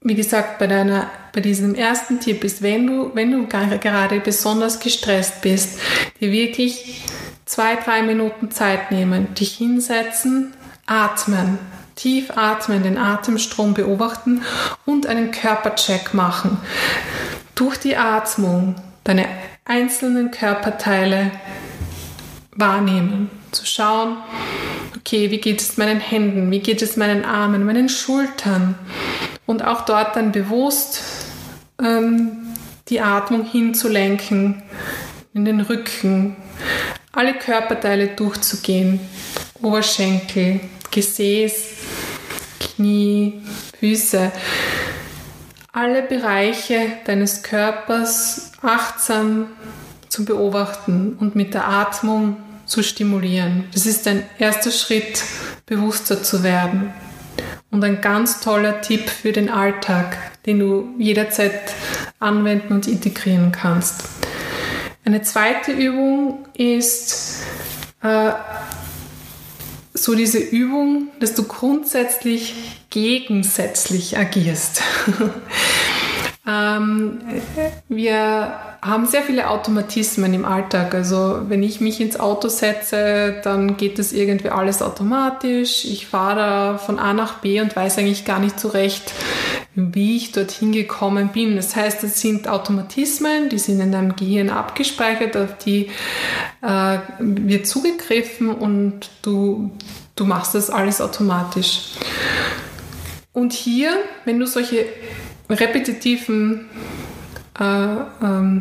wie 0.00 0.14
gesagt, 0.14 0.58
bei, 0.58 0.66
deiner, 0.66 1.10
bei 1.34 1.42
diesem 1.42 1.74
ersten 1.74 2.20
Tipp 2.20 2.42
ist, 2.42 2.62
wenn 2.62 2.86
du, 2.86 3.10
wenn 3.14 3.32
du 3.32 3.46
gerade 3.48 4.20
besonders 4.20 4.80
gestresst 4.80 5.42
bist, 5.42 5.78
dir 6.22 6.32
wirklich 6.32 7.04
zwei, 7.44 7.76
drei 7.76 8.02
Minuten 8.02 8.50
Zeit 8.50 8.90
nehmen, 8.90 9.34
dich 9.34 9.56
hinsetzen, 9.56 10.54
atmen, 10.86 11.58
tief 11.94 12.30
atmen, 12.36 12.82
den 12.82 12.98
Atemstrom 12.98 13.74
beobachten 13.74 14.42
und 14.84 15.06
einen 15.06 15.30
Körpercheck 15.30 16.14
machen. 16.14 16.58
Durch 17.54 17.76
die 17.78 17.96
Atmung 17.96 18.74
deine 19.04 19.26
einzelnen 19.64 20.30
Körperteile 20.30 21.30
wahrnehmen, 22.56 23.30
zu 23.52 23.66
schauen, 23.66 24.16
okay, 24.96 25.30
wie 25.30 25.38
geht 25.38 25.60
es 25.60 25.76
meinen 25.76 26.00
Händen, 26.00 26.50
wie 26.50 26.60
geht 26.60 26.82
es 26.82 26.96
meinen 26.96 27.24
Armen, 27.24 27.64
meinen 27.64 27.88
Schultern? 27.88 28.74
Und 29.46 29.64
auch 29.64 29.82
dort 29.82 30.16
dann 30.16 30.32
bewusst 30.32 31.02
ähm, 31.80 32.54
die 32.88 33.00
Atmung 33.00 33.44
hinzulenken 33.44 34.62
in 35.34 35.44
den 35.44 35.60
Rücken, 35.60 36.36
alle 37.14 37.34
Körperteile 37.34 38.08
durchzugehen. 38.08 39.00
Oberschenkel, 39.62 40.60
Gesäß, 40.90 41.64
Knie, 42.60 43.42
Füße. 43.78 44.30
Alle 45.72 46.02
Bereiche 46.02 46.80
deines 47.04 47.42
Körpers 47.42 48.52
achtsam 48.62 49.48
zu 50.08 50.24
beobachten 50.24 51.16
und 51.18 51.34
mit 51.34 51.54
der 51.54 51.68
Atmung 51.68 52.36
zu 52.66 52.82
stimulieren. 52.82 53.64
Das 53.72 53.86
ist 53.86 54.06
ein 54.06 54.22
erster 54.38 54.70
Schritt, 54.70 55.22
bewusster 55.66 56.22
zu 56.22 56.42
werden. 56.42 56.92
Und 57.70 57.82
ein 57.82 58.00
ganz 58.00 58.40
toller 58.40 58.80
Tipp 58.80 59.08
für 59.08 59.32
den 59.32 59.50
Alltag, 59.50 60.16
den 60.46 60.60
du 60.60 60.94
jederzeit 60.96 61.74
anwenden 62.20 62.72
und 62.72 62.86
integrieren 62.86 63.50
kannst. 63.50 64.04
Eine 65.06 65.20
zweite 65.20 65.72
Übung 65.72 66.46
ist 66.54 67.42
äh, 68.02 68.32
so 69.92 70.14
diese 70.14 70.38
Übung, 70.38 71.08
dass 71.20 71.34
du 71.34 71.44
grundsätzlich 71.44 72.54
gegensätzlich 72.88 74.16
agierst. 74.16 74.82
ähm, 76.48 77.18
wir 77.88 78.54
haben 78.80 79.06
sehr 79.06 79.22
viele 79.22 79.50
Automatismen 79.50 80.32
im 80.32 80.46
Alltag. 80.46 80.94
Also 80.94 81.42
wenn 81.48 81.62
ich 81.62 81.82
mich 81.82 82.00
ins 82.00 82.18
Auto 82.18 82.48
setze, 82.48 83.40
dann 83.44 83.76
geht 83.76 83.98
das 83.98 84.12
irgendwie 84.12 84.48
alles 84.48 84.80
automatisch. 84.80 85.84
Ich 85.84 86.06
fahre 86.06 86.78
von 86.78 86.98
A 86.98 87.12
nach 87.12 87.40
B 87.40 87.60
und 87.60 87.76
weiß 87.76 87.98
eigentlich 87.98 88.24
gar 88.24 88.38
nicht 88.38 88.58
so 88.58 88.68
recht, 88.68 89.12
wie 89.74 90.16
ich 90.16 90.32
dorthin 90.32 90.72
gekommen 90.72 91.30
bin. 91.32 91.56
Das 91.56 91.74
heißt, 91.74 92.02
das 92.02 92.20
sind 92.20 92.48
Automatismen, 92.48 93.48
die 93.48 93.58
sind 93.58 93.80
in 93.80 93.92
deinem 93.92 94.14
Gehirn 94.16 94.50
abgespeichert, 94.50 95.36
auf 95.36 95.58
die 95.58 95.90
äh, 96.62 96.98
wird 97.18 97.66
zugegriffen 97.66 98.50
und 98.50 99.10
du, 99.22 99.72
du 100.14 100.24
machst 100.24 100.54
das 100.54 100.70
alles 100.70 101.00
automatisch. 101.00 101.92
Und 103.32 103.52
hier, 103.52 103.92
wenn 104.24 104.38
du 104.38 104.46
solche 104.46 104.86
repetitiven 105.50 106.68
äh, 107.58 107.64
ähm, 108.22 108.60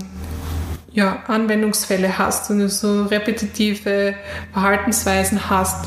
ja, 0.91 1.23
Anwendungsfälle 1.27 2.17
hast 2.17 2.49
und 2.49 2.59
du 2.59 2.69
so 2.69 3.03
repetitive 3.03 4.15
Verhaltensweisen 4.51 5.49
hast, 5.49 5.85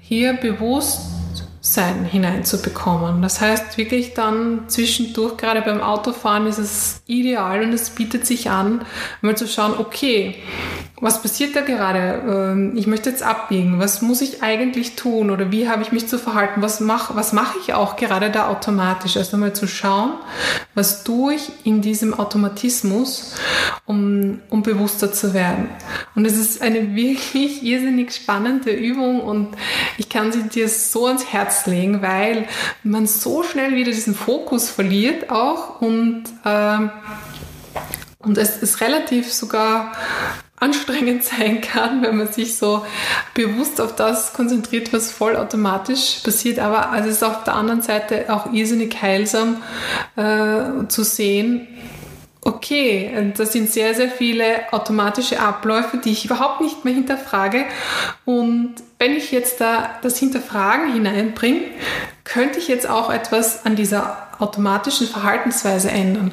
hier 0.00 0.34
bewusst 0.34 1.11
sein 1.64 2.04
hineinzubekommen. 2.04 3.22
Das 3.22 3.40
heißt, 3.40 3.78
wirklich 3.78 4.14
dann 4.14 4.64
zwischendurch, 4.68 5.36
gerade 5.36 5.62
beim 5.62 5.80
Autofahren, 5.80 6.46
ist 6.48 6.58
es 6.58 7.02
ideal 7.06 7.62
und 7.62 7.72
es 7.72 7.90
bietet 7.90 8.26
sich 8.26 8.50
an, 8.50 8.84
mal 9.20 9.36
zu 9.36 9.46
schauen, 9.46 9.74
okay, 9.78 10.34
was 11.02 11.20
passiert 11.20 11.56
da 11.56 11.62
gerade? 11.62 12.22
Ähm, 12.28 12.76
ich 12.76 12.86
möchte 12.86 13.10
jetzt 13.10 13.24
abbiegen. 13.24 13.80
Was 13.80 14.02
muss 14.02 14.20
ich 14.20 14.44
eigentlich 14.44 14.94
tun 14.94 15.30
oder 15.30 15.50
wie 15.50 15.68
habe 15.68 15.82
ich 15.82 15.90
mich 15.90 16.06
zu 16.06 16.16
verhalten? 16.16 16.62
Was 16.62 16.78
mache 16.78 17.16
was 17.16 17.32
mache 17.32 17.58
ich 17.60 17.74
auch 17.74 17.96
gerade 17.96 18.30
da 18.30 18.48
automatisch? 18.48 19.16
Also 19.16 19.36
mal 19.36 19.52
zu 19.52 19.66
schauen, 19.66 20.12
was 20.76 21.02
tue 21.02 21.34
ich 21.34 21.50
in 21.64 21.82
diesem 21.82 22.14
Automatismus, 22.14 23.34
um, 23.84 24.40
um 24.48 24.62
bewusster 24.62 25.12
zu 25.12 25.34
werden. 25.34 25.70
Und 26.14 26.24
es 26.24 26.36
ist 26.36 26.62
eine 26.62 26.94
wirklich 26.94 27.64
irrsinnig 27.64 28.12
spannende 28.12 28.70
Übung 28.70 29.20
und 29.20 29.56
ich 29.98 30.08
kann 30.08 30.30
sie 30.30 30.44
dir 30.44 30.68
so 30.68 31.06
ans 31.06 31.26
Herz 31.32 31.51
legen, 31.66 32.02
weil 32.02 32.46
man 32.82 33.06
so 33.06 33.42
schnell 33.42 33.74
wieder 33.74 33.90
diesen 33.90 34.14
Fokus 34.14 34.70
verliert 34.70 35.30
auch 35.30 35.80
und 35.80 36.24
äh, 36.44 36.88
und 38.24 38.38
es 38.38 38.62
ist 38.62 38.80
relativ 38.80 39.32
sogar 39.32 39.92
anstrengend 40.56 41.24
sein 41.24 41.60
kann, 41.60 42.02
wenn 42.02 42.16
man 42.16 42.32
sich 42.32 42.56
so 42.56 42.86
bewusst 43.34 43.80
auf 43.80 43.96
das 43.96 44.32
konzentriert, 44.32 44.92
was 44.92 45.10
vollautomatisch 45.10 46.20
passiert. 46.22 46.60
Aber 46.60 46.96
es 46.98 47.06
ist 47.06 47.24
auf 47.24 47.44
der 47.44 47.54
anderen 47.54 47.82
Seite 47.82 48.26
auch 48.28 48.52
irrsinnig 48.52 49.00
heilsam 49.02 49.62
äh, 50.16 50.86
zu 50.88 51.02
sehen, 51.02 51.66
okay, 52.44 53.32
das 53.36 53.52
sind 53.52 53.70
sehr, 53.70 53.94
sehr 53.94 54.10
viele 54.10 54.72
automatische 54.72 55.40
Abläufe, 55.40 55.98
die 55.98 56.10
ich 56.10 56.24
überhaupt 56.24 56.60
nicht 56.60 56.84
mehr 56.84 56.92
hinterfrage. 56.94 57.64
Und 58.24 58.74
wenn 58.98 59.12
ich 59.12 59.30
jetzt 59.32 59.60
da 59.60 59.90
das 60.02 60.18
Hinterfragen 60.18 60.92
hineinbringe, 60.92 61.62
könnte 62.24 62.58
ich 62.58 62.68
jetzt 62.68 62.88
auch 62.88 63.10
etwas 63.10 63.64
an 63.64 63.76
dieser 63.76 64.28
automatischen 64.38 65.06
Verhaltensweise 65.06 65.90
ändern. 65.90 66.32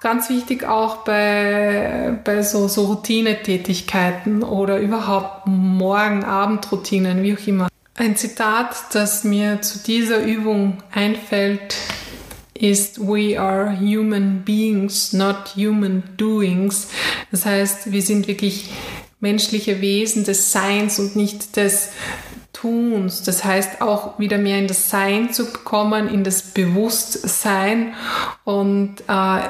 Ganz 0.00 0.28
wichtig 0.28 0.64
auch 0.64 1.04
bei, 1.04 2.18
bei 2.24 2.42
so, 2.42 2.66
so 2.66 2.86
Routinetätigkeiten 2.86 4.42
oder 4.42 4.78
überhaupt 4.80 5.46
Morgen-Abend-Routinen, 5.46 7.22
wie 7.22 7.34
auch 7.34 7.46
immer. 7.46 7.68
Ein 7.96 8.16
Zitat, 8.16 8.74
das 8.94 9.22
mir 9.22 9.62
zu 9.62 9.78
dieser 9.78 10.24
Übung 10.24 10.78
einfällt, 10.90 11.76
ist 12.62 13.00
We 13.00 13.38
are 13.38 13.76
human 13.78 14.42
beings, 14.44 15.12
not 15.12 15.56
human 15.56 16.04
doings. 16.16 16.88
Das 17.32 17.44
heißt, 17.44 17.90
wir 17.90 18.02
sind 18.02 18.28
wirklich 18.28 18.70
menschliche 19.18 19.80
Wesen 19.80 20.24
des 20.24 20.52
Seins 20.52 21.00
und 21.00 21.16
nicht 21.16 21.56
des 21.56 21.88
Tuns. 22.52 23.24
Das 23.24 23.42
heißt 23.42 23.80
auch 23.80 24.20
wieder 24.20 24.38
mehr 24.38 24.58
in 24.58 24.68
das 24.68 24.90
Sein 24.90 25.32
zu 25.32 25.52
kommen, 25.52 26.08
in 26.08 26.22
das 26.22 26.42
Bewusstsein. 26.42 27.94
Und 28.44 29.00
äh, 29.08 29.40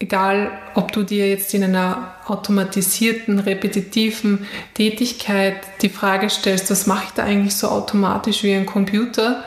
egal, 0.00 0.50
ob 0.74 0.90
du 0.90 1.04
dir 1.04 1.28
jetzt 1.28 1.54
in 1.54 1.62
einer 1.62 2.14
automatisierten, 2.26 3.38
repetitiven 3.38 4.46
Tätigkeit 4.74 5.56
die 5.82 5.88
Frage 5.88 6.28
stellst, 6.30 6.68
was 6.72 6.88
mache 6.88 7.04
ich 7.06 7.10
da 7.12 7.22
eigentlich 7.22 7.54
so 7.54 7.68
automatisch 7.68 8.42
wie 8.42 8.54
ein 8.54 8.66
Computer? 8.66 9.44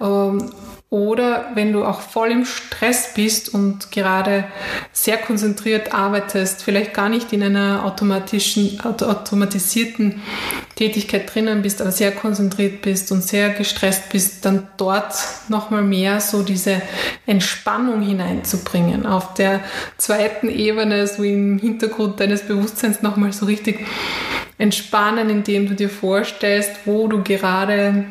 Ähm, 0.00 0.50
oder 0.94 1.50
wenn 1.54 1.72
du 1.72 1.84
auch 1.84 2.00
voll 2.00 2.30
im 2.30 2.44
Stress 2.44 3.14
bist 3.14 3.52
und 3.52 3.90
gerade 3.90 4.44
sehr 4.92 5.16
konzentriert 5.16 5.92
arbeitest, 5.92 6.62
vielleicht 6.62 6.94
gar 6.94 7.08
nicht 7.08 7.32
in 7.32 7.42
einer 7.42 7.84
automatischen, 7.84 8.78
automatisierten 8.80 10.22
Tätigkeit 10.76 11.34
drinnen 11.34 11.62
bist, 11.62 11.80
aber 11.80 11.90
sehr 11.90 12.12
konzentriert 12.12 12.80
bist 12.82 13.10
und 13.10 13.24
sehr 13.24 13.48
gestresst 13.50 14.08
bist, 14.10 14.44
dann 14.44 14.68
dort 14.76 15.16
nochmal 15.48 15.82
mehr 15.82 16.20
so 16.20 16.44
diese 16.44 16.80
Entspannung 17.26 18.00
hineinzubringen. 18.00 19.04
Auf 19.04 19.34
der 19.34 19.64
zweiten 19.98 20.48
Ebene, 20.48 21.08
so 21.08 21.24
im 21.24 21.58
Hintergrund 21.58 22.20
deines 22.20 22.42
Bewusstseins 22.42 23.02
nochmal 23.02 23.32
so 23.32 23.46
richtig 23.46 23.84
entspannen, 24.58 25.28
indem 25.28 25.66
du 25.66 25.74
dir 25.74 25.90
vorstellst, 25.90 26.70
wo 26.84 27.08
du 27.08 27.24
gerade 27.24 28.04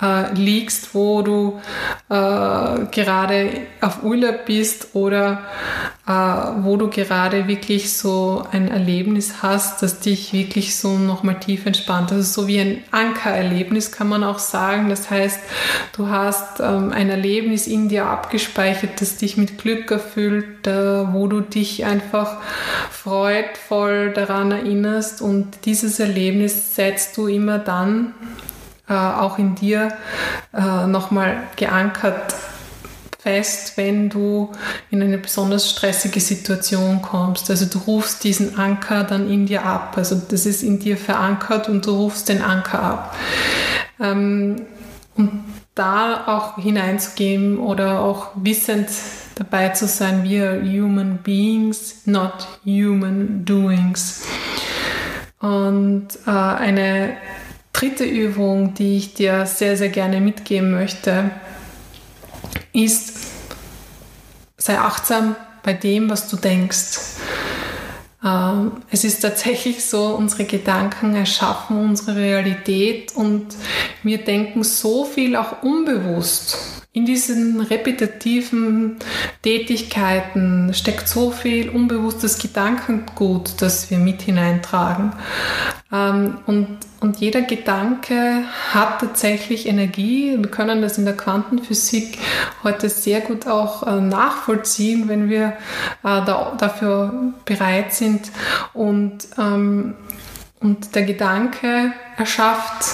äh, 0.00 0.32
liegst, 0.34 0.94
wo 0.94 1.22
du 1.22 1.60
äh, 2.08 2.86
gerade 2.90 3.50
auf 3.80 4.02
Urlaub 4.02 4.46
bist 4.46 4.88
oder 4.94 5.42
äh, 6.06 6.12
wo 6.12 6.76
du 6.76 6.88
gerade 6.88 7.46
wirklich 7.46 7.92
so 7.92 8.44
ein 8.50 8.68
Erlebnis 8.68 9.42
hast, 9.42 9.82
das 9.82 10.00
dich 10.00 10.32
wirklich 10.32 10.76
so 10.76 10.98
nochmal 10.98 11.38
tief 11.38 11.64
entspannt. 11.66 12.12
Also 12.12 12.42
so 12.42 12.48
wie 12.48 12.60
ein 12.60 12.82
Ankererlebnis 12.90 13.92
kann 13.92 14.08
man 14.08 14.24
auch 14.24 14.38
sagen. 14.38 14.88
Das 14.90 15.10
heißt, 15.10 15.40
du 15.96 16.08
hast 16.08 16.60
ähm, 16.60 16.92
ein 16.92 17.08
Erlebnis 17.08 17.66
in 17.66 17.88
dir 17.88 18.06
abgespeichert, 18.06 19.00
das 19.00 19.16
dich 19.16 19.36
mit 19.36 19.58
Glück 19.58 19.90
erfüllt, 19.90 20.66
äh, 20.66 21.12
wo 21.12 21.28
du 21.28 21.40
dich 21.40 21.84
einfach 21.84 22.38
freudvoll 22.90 24.12
daran 24.12 24.50
erinnerst 24.50 25.22
und 25.22 25.66
dieses 25.66 26.00
Erlebnis 26.00 26.74
setzt 26.74 27.16
du 27.16 27.28
immer 27.28 27.58
dann 27.58 28.14
äh, 28.88 28.92
auch 28.92 29.38
in 29.38 29.54
dir 29.54 29.88
äh, 30.52 30.86
nochmal 30.86 31.42
geankert 31.56 32.34
fest, 33.24 33.78
wenn 33.78 34.10
du 34.10 34.52
in 34.90 35.02
eine 35.02 35.16
besonders 35.16 35.70
stressige 35.70 36.20
Situation 36.20 37.00
kommst. 37.00 37.48
Also 37.50 37.64
du 37.64 37.78
rufst 37.78 38.22
diesen 38.22 38.58
Anker 38.58 39.04
dann 39.04 39.30
in 39.30 39.46
dir 39.46 39.64
ab. 39.64 39.94
Also 39.96 40.20
das 40.28 40.44
ist 40.44 40.62
in 40.62 40.78
dir 40.78 40.98
verankert 40.98 41.70
und 41.70 41.86
du 41.86 41.92
rufst 41.92 42.28
den 42.28 42.42
Anker 42.42 42.82
ab. 42.82 43.16
Ähm, 43.98 44.66
und 45.16 45.44
da 45.74 46.24
auch 46.26 46.62
hineinzugehen 46.62 47.58
oder 47.58 48.00
auch 48.00 48.32
wissend 48.34 48.88
dabei 49.36 49.70
zu 49.70 49.86
sein, 49.86 50.22
wir 50.24 50.50
are 50.50 50.62
human 50.62 51.18
beings, 51.22 52.06
not 52.06 52.46
human 52.64 53.44
doings. 53.44 54.24
Und 55.40 56.08
äh, 56.26 56.30
eine 56.30 57.16
dritte 57.74 58.04
Übung, 58.04 58.72
die 58.72 58.96
ich 58.96 59.12
dir 59.12 59.44
sehr, 59.44 59.76
sehr 59.76 59.90
gerne 59.90 60.20
mitgeben 60.20 60.70
möchte, 60.70 61.30
ist, 62.72 63.18
sei 64.56 64.78
achtsam 64.78 65.36
bei 65.62 65.74
dem, 65.74 66.08
was 66.08 66.28
du 66.28 66.36
denkst. 66.36 66.98
Ähm, 68.24 68.72
es 68.90 69.04
ist 69.04 69.20
tatsächlich 69.20 69.84
so, 69.84 70.06
unsere 70.14 70.44
Gedanken 70.44 71.14
erschaffen 71.14 71.76
unsere 71.76 72.16
Realität 72.16 73.14
und 73.14 73.54
wir 74.02 74.18
denken 74.18 74.62
so 74.62 75.04
viel 75.04 75.36
auch 75.36 75.62
unbewusst. 75.62 76.56
In 76.92 77.06
diesen 77.06 77.60
repetitiven 77.60 78.98
Tätigkeiten 79.42 80.72
steckt 80.74 81.08
so 81.08 81.32
viel 81.32 81.68
unbewusstes 81.68 82.38
Gedankengut, 82.38 83.60
das 83.60 83.90
wir 83.90 83.98
mit 83.98 84.22
hineintragen. 84.22 85.12
Ähm, 85.94 86.38
und, 86.46 86.78
und 87.00 87.18
jeder 87.18 87.42
Gedanke 87.42 88.42
hat 88.72 89.00
tatsächlich 89.00 89.68
Energie. 89.68 90.36
Wir 90.36 90.50
können 90.50 90.82
das 90.82 90.98
in 90.98 91.04
der 91.04 91.16
Quantenphysik 91.16 92.18
heute 92.64 92.88
sehr 92.88 93.20
gut 93.20 93.46
auch 93.46 93.86
äh, 93.86 94.00
nachvollziehen, 94.00 95.08
wenn 95.08 95.30
wir 95.30 95.46
äh, 95.46 95.52
da, 96.02 96.56
dafür 96.58 97.32
bereit 97.44 97.94
sind. 97.94 98.32
Und, 98.72 99.28
ähm, 99.38 99.94
und 100.60 100.94
der 100.96 101.04
Gedanke 101.04 101.92
erschafft 102.16 102.86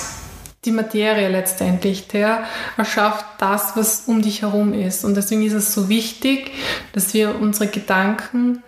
die 0.66 0.72
Materie 0.72 1.30
letztendlich, 1.30 2.08
der 2.08 2.44
erschafft 2.76 3.24
das, 3.38 3.76
was 3.76 4.02
um 4.06 4.20
dich 4.20 4.42
herum 4.42 4.74
ist. 4.74 5.06
Und 5.06 5.16
deswegen 5.16 5.42
ist 5.42 5.54
es 5.54 5.72
so 5.72 5.88
wichtig, 5.88 6.50
dass 6.92 7.14
wir 7.14 7.40
unsere 7.40 7.70
Gedanken 7.70 8.62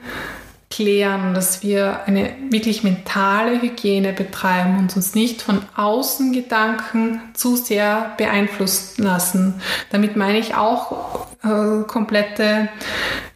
klären, 0.72 1.34
dass 1.34 1.62
wir 1.62 2.00
eine 2.06 2.34
wirklich 2.48 2.82
mentale 2.82 3.60
Hygiene 3.60 4.14
betreiben 4.14 4.78
und 4.78 4.96
uns 4.96 5.14
nicht 5.14 5.42
von 5.42 5.60
Außengedanken 5.76 7.20
zu 7.34 7.56
sehr 7.56 8.12
beeinflussen 8.16 9.04
lassen. 9.04 9.60
Damit 9.90 10.16
meine 10.16 10.38
ich 10.38 10.54
auch 10.54 11.26
äh, 11.44 11.82
komplette 11.86 12.70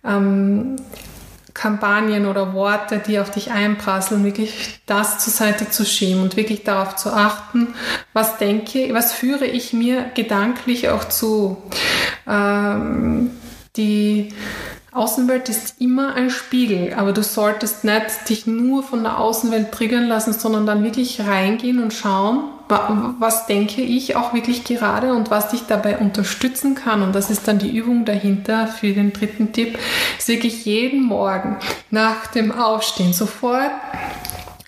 ähm, 0.02 0.76
Kampagnen 1.52 2.26
oder 2.26 2.54
Worte, 2.54 3.02
die 3.06 3.18
auf 3.18 3.30
dich 3.30 3.50
einprasseln, 3.50 4.24
wirklich 4.24 4.80
das 4.86 5.18
zur 5.18 5.32
Seite 5.32 5.68
zu 5.68 5.84
schieben 5.84 6.22
und 6.22 6.36
wirklich 6.36 6.64
darauf 6.64 6.96
zu 6.96 7.12
achten, 7.12 7.68
was 8.14 8.38
denke, 8.38 8.94
was 8.94 9.12
führe 9.12 9.46
ich 9.46 9.74
mir 9.74 10.10
gedanklich 10.14 10.88
auch 10.88 11.04
zu. 11.04 11.62
Ähm, 12.26 13.30
die 13.76 14.30
Außenwelt 14.96 15.48
ist 15.48 15.80
immer 15.80 16.14
ein 16.14 16.30
Spiegel, 16.30 16.94
aber 16.94 17.12
du 17.12 17.22
solltest 17.22 17.84
nicht 17.84 18.28
dich 18.28 18.46
nur 18.46 18.82
von 18.82 19.02
der 19.02 19.18
Außenwelt 19.18 19.70
triggern 19.72 20.08
lassen, 20.08 20.32
sondern 20.32 20.66
dann 20.66 20.82
wirklich 20.82 21.20
reingehen 21.20 21.82
und 21.82 21.92
schauen, 21.92 22.44
was 22.68 23.46
denke 23.46 23.82
ich 23.82 24.16
auch 24.16 24.32
wirklich 24.32 24.64
gerade 24.64 25.14
und 25.14 25.30
was 25.30 25.50
dich 25.50 25.66
dabei 25.68 25.98
unterstützen 25.98 26.74
kann. 26.74 27.02
Und 27.02 27.14
das 27.14 27.30
ist 27.30 27.46
dann 27.46 27.58
die 27.58 27.76
Übung 27.76 28.04
dahinter 28.04 28.66
für 28.66 28.92
den 28.92 29.12
dritten 29.12 29.52
Tipp, 29.52 29.78
ist 30.18 30.28
wirklich 30.28 30.64
jeden 30.64 31.04
Morgen 31.04 31.58
nach 31.90 32.26
dem 32.28 32.50
Aufstehen 32.50 33.12
sofort 33.12 33.70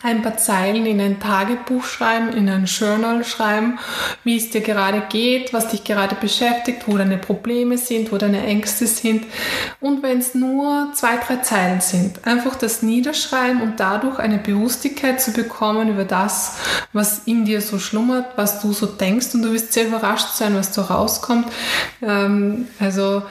ein 0.09 0.23
paar 0.23 0.37
Zeilen 0.37 0.87
in 0.87 1.01
ein 1.01 1.21
Tagebuch 1.21 1.85
schreiben, 1.85 2.33
in 2.33 2.49
ein 2.49 2.64
Journal 2.64 3.25
schreiben, 3.25 3.79
wie 4.25 4.37
es 4.37 4.51
dir 4.51 4.61
gerade 4.61 5.03
geht, 5.09 5.53
was 5.53 5.68
dich 5.68 5.85
gerade 5.85 6.14
beschäftigt, 6.14 6.85
wo 6.87 6.97
deine 6.97 7.18
Probleme 7.18 7.79
sind, 7.79 8.11
wo 8.11 8.16
deine 8.16 8.44
Ängste 8.44 8.87
sind. 8.87 9.27
Und 9.81 10.03
wenn 10.03 10.18
es 10.18 10.35
nur 10.35 10.92
zwei, 10.94 11.16
drei 11.18 11.37
Zeilen 11.37 11.81
sind, 11.81 12.27
einfach 12.27 12.57
das 12.57 12.83
niederschreiben 12.83 13.61
und 13.61 13.79
dadurch 13.81 14.18
eine 14.18 14.38
Bewusstigkeit 14.38 15.21
zu 15.21 15.33
bekommen 15.33 15.90
über 15.90 16.05
das, 16.05 16.57
was 16.92 17.23
in 17.27 17.44
dir 17.44 17.61
so 17.61 17.79
schlummert, 17.79 18.27
was 18.37 18.62
du 18.62 18.73
so 18.73 18.87
denkst 18.87 19.35
und 19.35 19.42
du 19.42 19.53
wirst 19.53 19.73
sehr 19.73 19.87
überrascht 19.87 20.35
sein, 20.35 20.55
was 20.55 20.73
da 20.73 20.83
rauskommt. 20.83 21.47
Ähm, 22.03 22.68
also 22.81 23.23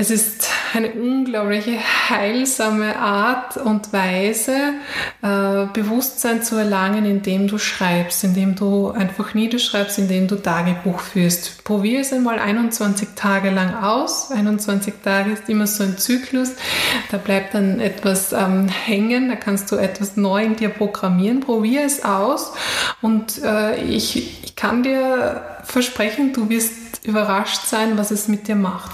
es 0.00 0.10
ist 0.10 0.48
eine 0.72 0.92
unglaubliche 0.92 1.78
heilsame 2.08 2.96
Art 2.96 3.58
und 3.58 3.92
Weise, 3.92 4.72
äh, 5.20 5.66
Bewusstsein 5.74 6.42
zu 6.42 6.56
erlangen, 6.56 7.04
indem 7.04 7.48
du 7.48 7.58
schreibst, 7.58 8.24
indem 8.24 8.54
du 8.54 8.92
einfach 8.92 9.34
niederschreibst, 9.34 9.98
indem 9.98 10.26
du 10.26 10.36
Tagebuch 10.36 11.00
führst. 11.00 11.64
Probier 11.64 12.00
es 12.00 12.14
einmal 12.14 12.38
21 12.38 13.10
Tage 13.14 13.50
lang 13.50 13.74
aus. 13.74 14.30
21 14.30 14.94
Tage 15.04 15.32
ist 15.32 15.50
immer 15.50 15.66
so 15.66 15.84
ein 15.84 15.98
Zyklus. 15.98 16.52
Da 17.10 17.18
bleibt 17.18 17.52
dann 17.52 17.78
etwas 17.78 18.32
ähm, 18.32 18.68
hängen, 18.68 19.28
da 19.28 19.36
kannst 19.36 19.70
du 19.70 19.76
etwas 19.76 20.16
neu 20.16 20.42
in 20.42 20.56
dir 20.56 20.70
programmieren. 20.70 21.40
Probier 21.40 21.84
es 21.84 22.06
aus 22.06 22.54
und 23.02 23.42
äh, 23.44 23.76
ich, 23.82 24.44
ich 24.44 24.56
kann 24.56 24.82
dir 24.82 25.42
versprechen, 25.64 26.32
du 26.32 26.48
wirst 26.48 27.04
überrascht 27.04 27.66
sein, 27.66 27.98
was 27.98 28.10
es 28.10 28.28
mit 28.28 28.48
dir 28.48 28.56
macht. 28.56 28.92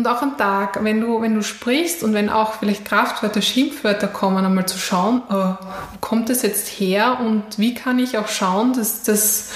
Und 0.00 0.08
auch 0.08 0.22
am 0.22 0.38
Tag, 0.38 0.82
wenn 0.82 0.98
du, 0.98 1.20
wenn 1.20 1.34
du 1.34 1.42
sprichst 1.42 2.02
und 2.02 2.14
wenn 2.14 2.30
auch 2.30 2.54
vielleicht 2.54 2.86
Kraftwörter, 2.86 3.42
Schimpfwörter 3.42 4.08
kommen, 4.08 4.42
einmal 4.42 4.64
zu 4.64 4.78
schauen, 4.78 5.20
äh, 5.28 5.34
wo 5.34 5.58
kommt 6.00 6.30
das 6.30 6.40
jetzt 6.40 6.68
her 6.68 7.20
und 7.20 7.58
wie 7.58 7.74
kann 7.74 7.98
ich 7.98 8.16
auch 8.16 8.28
schauen, 8.28 8.72
dass, 8.72 9.02
dass, 9.02 9.50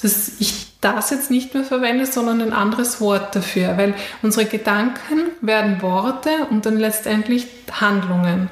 dass 0.00 0.30
ich 0.38 0.69
das 0.80 1.10
jetzt 1.10 1.30
nicht 1.30 1.52
mehr 1.52 1.64
verwende, 1.64 2.06
sondern 2.06 2.40
ein 2.40 2.52
anderes 2.52 3.00
Wort 3.00 3.36
dafür, 3.36 3.76
weil 3.76 3.94
unsere 4.22 4.46
Gedanken 4.46 5.20
werden 5.42 5.82
Worte 5.82 6.30
und 6.50 6.64
dann 6.64 6.78
letztendlich 6.78 7.46
Handlungen. 7.78 8.50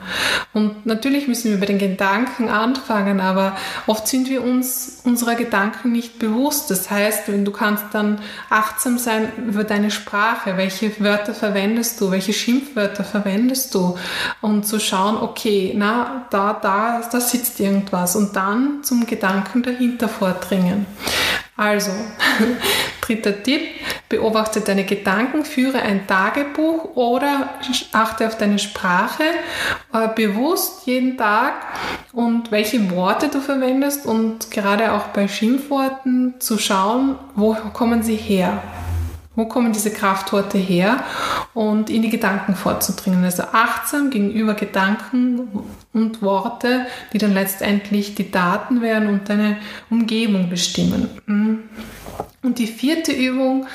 Und 0.52 0.86
natürlich 0.86 1.26
müssen 1.26 1.50
wir 1.50 1.58
bei 1.58 1.66
den 1.66 1.78
Gedanken 1.78 2.48
anfangen, 2.48 3.20
aber 3.20 3.56
oft 3.86 4.06
sind 4.06 4.28
wir 4.28 4.44
uns 4.44 5.00
unserer 5.04 5.34
Gedanken 5.34 5.92
nicht 5.92 6.18
bewusst. 6.18 6.70
Das 6.70 6.90
heißt, 6.90 7.28
wenn 7.28 7.44
du 7.44 7.50
kannst 7.50 7.86
dann 7.92 8.20
achtsam 8.50 8.98
sein 8.98 9.32
über 9.48 9.64
deine 9.64 9.90
Sprache, 9.90 10.56
welche 10.56 11.00
Wörter 11.00 11.34
verwendest 11.34 12.00
du, 12.00 12.10
welche 12.10 12.32
Schimpfwörter 12.32 13.04
verwendest 13.04 13.74
du 13.74 13.96
und 14.40 14.66
zu 14.66 14.78
schauen, 14.78 15.16
okay, 15.16 15.72
na, 15.76 16.26
da, 16.30 16.58
da, 16.60 17.02
da 17.10 17.20
sitzt 17.20 17.58
irgendwas 17.60 18.16
und 18.16 18.36
dann 18.36 18.84
zum 18.84 19.06
Gedanken 19.06 19.62
dahinter 19.62 20.08
vordringen. 20.08 20.86
Also, 21.58 21.90
dritter 23.00 23.42
Tipp, 23.42 23.62
beobachte 24.08 24.60
deine 24.60 24.84
Gedanken, 24.84 25.44
führe 25.44 25.82
ein 25.82 26.06
Tagebuch 26.06 26.94
oder 26.94 27.50
achte 27.90 28.28
auf 28.28 28.38
deine 28.38 28.60
Sprache 28.60 29.24
äh, 29.92 30.06
bewusst 30.14 30.86
jeden 30.86 31.18
Tag 31.18 31.54
und 32.12 32.52
welche 32.52 32.92
Worte 32.92 33.26
du 33.28 33.40
verwendest 33.40 34.06
und 34.06 34.52
gerade 34.52 34.92
auch 34.92 35.08
bei 35.08 35.26
Schimpfworten 35.26 36.34
zu 36.38 36.58
schauen, 36.58 37.16
wo 37.34 37.54
kommen 37.72 38.04
sie 38.04 38.16
her. 38.16 38.62
Wo 39.38 39.44
kommen 39.44 39.72
diese 39.72 39.92
Kraftworte 39.92 40.58
her? 40.58 41.04
Und 41.54 41.90
in 41.90 42.02
die 42.02 42.10
Gedanken 42.10 42.56
vorzudringen. 42.56 43.22
Also 43.22 43.44
achtsam 43.52 44.10
gegenüber 44.10 44.54
Gedanken 44.54 45.48
und 45.92 46.22
Worte, 46.22 46.86
die 47.12 47.18
dann 47.18 47.34
letztendlich 47.34 48.16
die 48.16 48.32
Daten 48.32 48.82
werden 48.82 49.08
und 49.08 49.28
deine 49.28 49.58
Umgebung 49.90 50.50
bestimmen. 50.50 51.08
Mhm. 51.26 51.60
Und 52.42 52.58
die 52.58 52.66
vierte 52.66 53.12
Übung 53.12 53.68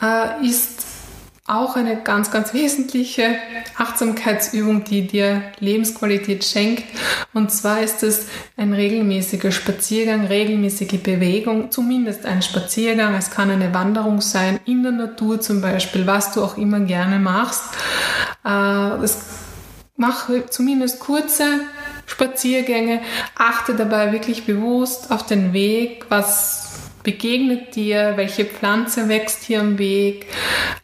äh, 0.00 0.46
ist 0.46 0.86
auch 1.52 1.76
eine 1.76 2.02
ganz, 2.02 2.30
ganz 2.30 2.54
wesentliche 2.54 3.36
Achtsamkeitsübung, 3.76 4.84
die 4.84 5.06
dir 5.06 5.42
Lebensqualität 5.60 6.44
schenkt. 6.44 6.84
Und 7.34 7.50
zwar 7.50 7.80
ist 7.80 8.02
es 8.02 8.26
ein 8.56 8.72
regelmäßiger 8.72 9.52
Spaziergang, 9.52 10.26
regelmäßige 10.26 11.02
Bewegung, 11.02 11.70
zumindest 11.70 12.26
ein 12.26 12.42
Spaziergang. 12.42 13.14
Es 13.14 13.30
kann 13.30 13.50
eine 13.50 13.74
Wanderung 13.74 14.20
sein, 14.20 14.60
in 14.64 14.82
der 14.82 14.92
Natur 14.92 15.40
zum 15.40 15.60
Beispiel, 15.60 16.06
was 16.06 16.32
du 16.32 16.42
auch 16.42 16.56
immer 16.56 16.80
gerne 16.80 17.18
machst. 17.18 17.64
Äh, 18.44 19.06
mach 19.96 20.30
zumindest 20.50 21.00
kurze 21.00 21.44
Spaziergänge, 22.06 23.00
achte 23.36 23.74
dabei 23.74 24.12
wirklich 24.12 24.44
bewusst 24.44 25.10
auf 25.10 25.24
den 25.24 25.52
Weg, 25.52 26.06
was 26.08 26.71
begegnet 27.02 27.74
dir, 27.74 28.12
welche 28.16 28.44
Pflanze 28.44 29.08
wächst 29.08 29.44
hier 29.44 29.60
am 29.60 29.78
Weg, 29.78 30.26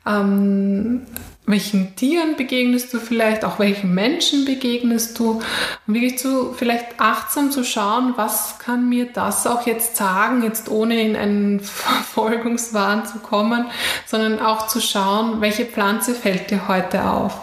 ähm, 0.07 1.03
welchen 1.49 1.97
Tieren 1.97 2.37
begegnest 2.37 2.93
du 2.93 3.01
vielleicht, 3.01 3.45
auch 3.45 3.59
welchen 3.59 3.95
Menschen 3.95 4.45
begegnest 4.45 5.19
du, 5.19 5.41
und 5.87 5.95
wirklich 5.95 6.19
zu, 6.19 6.53
vielleicht 6.53 7.01
achtsam 7.01 7.51
zu 7.51 7.65
schauen, 7.65 8.13
was 8.17 8.59
kann 8.59 8.89
mir 8.89 9.07
das 9.07 9.47
auch 9.47 9.67
jetzt 9.67 9.97
sagen, 9.97 10.43
jetzt 10.43 10.69
ohne 10.69 11.01
in 11.01 11.17
einen 11.17 11.61
Verfolgungswahn 11.61 13.07
zu 13.07 13.19
kommen, 13.19 13.67
sondern 14.07 14.41
auch 14.41 14.67
zu 14.67 14.81
schauen, 14.81 15.41
welche 15.41 15.65
Pflanze 15.65 16.15
fällt 16.15 16.51
dir 16.51 16.69
heute 16.69 17.05
auf. 17.05 17.35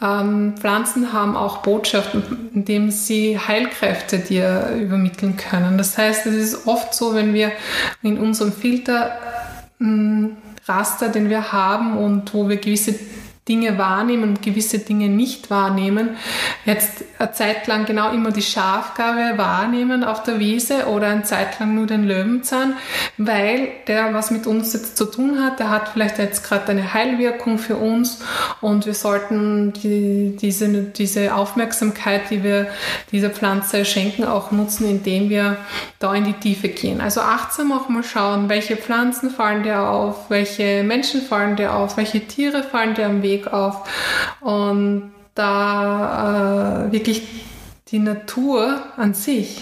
Ähm, 0.00 0.54
Pflanzen 0.56 1.12
haben 1.12 1.36
auch 1.36 1.58
Botschaften, 1.58 2.50
indem 2.54 2.90
sie 2.90 3.38
Heilkräfte 3.38 4.18
dir 4.18 4.70
übermitteln 4.80 5.36
können. 5.36 5.78
Das 5.78 5.98
heißt, 5.98 6.26
es 6.26 6.34
ist 6.34 6.66
oft 6.66 6.94
so, 6.94 7.14
wenn 7.14 7.34
wir 7.34 7.52
in 8.02 8.18
unserem 8.18 8.52
Filter 8.52 9.18
mh, 9.78 10.30
Raster, 10.66 11.08
den 11.08 11.28
wir 11.28 11.52
haben 11.52 11.96
und 11.96 12.32
wo 12.34 12.48
wir 12.48 12.56
gewisse 12.56 12.94
Dinge 13.48 13.76
wahrnehmen 13.76 14.22
und 14.22 14.42
gewisse 14.42 14.78
Dinge 14.78 15.08
nicht 15.08 15.50
wahrnehmen. 15.50 16.10
Jetzt 16.64 17.04
eine 17.18 17.32
Zeit 17.32 17.66
lang 17.66 17.86
genau 17.86 18.12
immer 18.12 18.30
die 18.30 18.40
Schafgabe 18.40 19.36
wahrnehmen 19.36 20.04
auf 20.04 20.22
der 20.22 20.38
Wiese 20.38 20.86
oder 20.86 21.08
eine 21.08 21.24
Zeit 21.24 21.58
lang 21.58 21.74
nur 21.74 21.88
den 21.88 22.06
Löwenzahn, 22.06 22.74
weil 23.18 23.68
der 23.88 24.14
was 24.14 24.30
mit 24.30 24.46
uns 24.46 24.72
jetzt 24.74 24.96
zu 24.96 25.06
tun 25.06 25.42
hat. 25.42 25.58
Der 25.58 25.70
hat 25.70 25.88
vielleicht 25.88 26.18
jetzt 26.18 26.44
gerade 26.44 26.68
eine 26.68 26.94
Heilwirkung 26.94 27.58
für 27.58 27.74
uns 27.74 28.20
und 28.60 28.86
wir 28.86 28.94
sollten 28.94 29.72
die, 29.72 30.36
diese, 30.40 30.68
diese 30.68 31.34
Aufmerksamkeit, 31.34 32.30
die 32.30 32.44
wir 32.44 32.68
dieser 33.10 33.30
Pflanze 33.30 33.84
schenken, 33.84 34.22
auch 34.22 34.52
nutzen, 34.52 34.88
indem 34.88 35.30
wir 35.30 35.56
da 35.98 36.14
in 36.14 36.22
die 36.22 36.34
Tiefe 36.34 36.68
gehen. 36.68 37.00
Also 37.00 37.20
achtsam 37.20 37.72
auch 37.72 37.88
mal 37.88 38.04
schauen, 38.04 38.48
welche 38.48 38.76
Pflanzen 38.76 39.30
fallen 39.30 39.64
dir 39.64 39.80
auf, 39.80 40.30
welche 40.30 40.84
Menschen 40.84 41.22
fallen 41.22 41.56
dir 41.56 41.74
auf, 41.74 41.96
welche 41.96 42.20
Tiere 42.20 42.62
fallen 42.62 42.94
dir 42.94 43.06
am 43.06 43.22
Weg 43.22 43.31
Weg 43.32 43.52
auf. 43.52 43.88
Und 44.40 45.12
da 45.34 46.86
äh, 46.88 46.92
wirklich 46.92 47.22
die 47.88 47.98
Natur 47.98 48.82
an 48.96 49.14
sich 49.14 49.58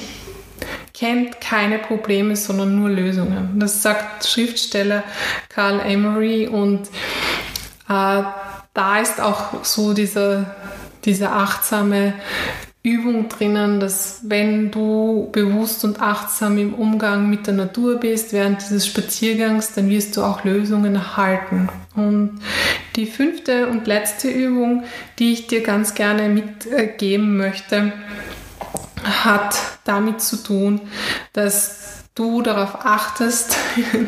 kennt 0.95 1.41
keine 1.41 1.79
Probleme, 1.79 2.37
sondern 2.37 2.77
nur 2.77 2.91
Lösungen. 2.91 3.59
Das 3.59 3.83
sagt 3.83 4.27
Schriftsteller 4.27 5.03
Karl 5.49 5.81
Emery 5.81 6.47
und 6.47 6.89
äh, 7.89 8.23
da 8.75 8.99
ist 9.01 9.21
auch 9.21 9.65
so 9.65 9.95
dieser, 9.95 10.55
dieser 11.05 11.33
achtsame 11.33 12.15
Übung 12.83 13.29
drinnen, 13.29 13.79
dass 13.79 14.21
wenn 14.23 14.71
du 14.71 15.29
bewusst 15.33 15.85
und 15.85 16.01
achtsam 16.01 16.57
im 16.57 16.73
Umgang 16.73 17.29
mit 17.29 17.47
der 17.47 17.53
Natur 17.53 18.01
bist 18.01 18.33
während 18.33 18.63
dieses 18.63 18.87
Spaziergangs, 18.87 19.75
dann 19.75 19.91
wirst 19.91 20.17
du 20.17 20.23
auch 20.23 20.45
Lösungen 20.45 20.95
erhalten. 20.95 21.69
Und 21.95 22.41
die 22.97 23.05
fünfte 23.05 23.69
und 23.69 23.87
letzte 23.87 24.31
Übung, 24.31 24.85
die 25.19 25.35
ich 25.35 25.47
dir 25.47 25.63
ganz 25.63 25.95
gerne 25.95 26.31
mitgeben 26.31 27.37
möchte, 27.37 27.93
hat 29.05 29.57
damit 29.85 30.23
zu 30.23 30.43
tun, 30.43 30.81
dass 31.35 32.01
du 32.15 32.43
darauf 32.43 32.85
achtest, 32.85 33.57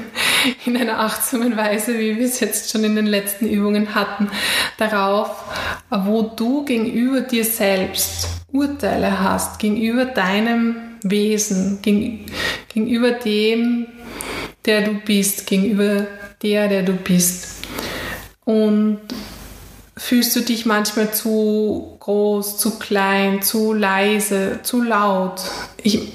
in 0.67 0.77
einer 0.77 1.01
achtsamen 1.01 1.57
Weise, 1.57 1.99
wie 1.99 2.19
wir 2.19 2.27
es 2.27 2.41
jetzt 2.41 2.71
schon 2.71 2.85
in 2.85 2.97
den 2.97 3.07
letzten 3.07 3.49
Übungen 3.49 3.95
hatten, 3.95 4.31
darauf, 4.77 5.45
wo 5.93 6.23
du 6.23 6.65
gegenüber 6.65 7.21
dir 7.21 7.45
selbst 7.45 8.27
Urteile 8.51 9.21
hast 9.21 9.59
gegenüber 9.59 10.07
deinem 10.07 10.77
Wesen, 11.03 11.81
gegenüber 11.83 13.11
dem, 13.13 13.87
der 14.65 14.83
du 14.83 14.95
bist, 14.95 15.47
gegenüber 15.47 16.07
der, 16.43 16.69
der 16.69 16.83
du 16.83 16.93
bist. 16.93 17.67
Und 18.45 19.01
fühlst 19.97 20.35
du 20.35 20.41
dich 20.41 20.65
manchmal 20.65 21.13
zu 21.13 21.97
groß, 22.01 22.59
zu 22.59 22.79
klein, 22.79 23.43
zu 23.43 23.75
leise, 23.75 24.61
zu 24.63 24.83
laut? 24.83 25.43
Ich, 25.83 26.13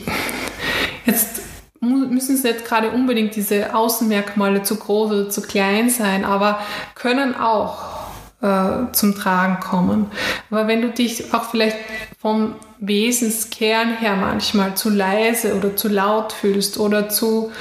jetzt 1.05 1.41
müssen 1.79 2.35
es 2.35 2.43
jetzt 2.43 2.65
gerade 2.65 2.89
unbedingt 2.89 3.35
diese 3.35 3.75
Außenmerkmale 3.75 4.63
zu 4.63 4.77
groß 4.77 5.11
oder 5.11 5.29
zu 5.29 5.41
klein 5.41 5.89
sein, 5.89 6.25
aber 6.25 6.59
können 6.95 7.35
auch 7.35 7.96
äh, 8.41 8.91
zum 8.91 9.15
Tragen 9.15 9.59
kommen. 9.59 10.11
Aber 10.51 10.67
wenn 10.67 10.81
du 10.81 10.89
dich 10.89 11.33
auch 11.33 11.43
vielleicht 11.43 11.77
vom 12.19 12.55
Wesenskern 12.79 13.97
her 13.97 14.15
manchmal 14.15 14.75
zu 14.75 14.89
leise 14.89 15.55
oder 15.55 15.75
zu 15.75 15.87
laut 15.87 16.33
fühlst 16.33 16.79
oder 16.79 17.09
zu 17.09 17.51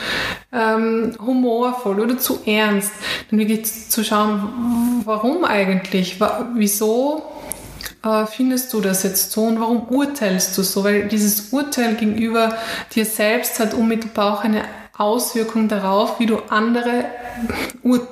ähm, 0.53 1.17
humorvoll 1.19 2.01
oder 2.01 2.19
zu 2.19 2.41
ernst, 2.45 2.93
dann 3.31 3.39
wirklich 3.39 3.89
zu 3.89 4.05
schauen, 4.05 5.03
warum 5.05 5.45
eigentlich, 5.45 6.21
wieso 6.55 7.23
äh, 8.05 8.27
findest 8.27 8.73
du 8.73 8.81
das 8.81 9.03
jetzt 9.03 9.33
so 9.33 9.45
und 9.45 9.61
warum 9.61 9.89
urteilst 9.89 10.57
du 10.59 10.63
so? 10.63 10.85
Weil 10.85 11.09
dieses 11.09 11.53
Urteil 11.53 11.95
gegenüber 11.95 12.55
dir 12.95 13.07
selbst 13.07 13.59
hat 13.61 13.73
unmittelbar 13.73 14.35
auch 14.35 14.45
eine 14.45 14.65
Auswirkung 14.99 15.69
darauf, 15.69 16.19
wie 16.21 16.27
du 16.27 16.39
andere 16.49 17.05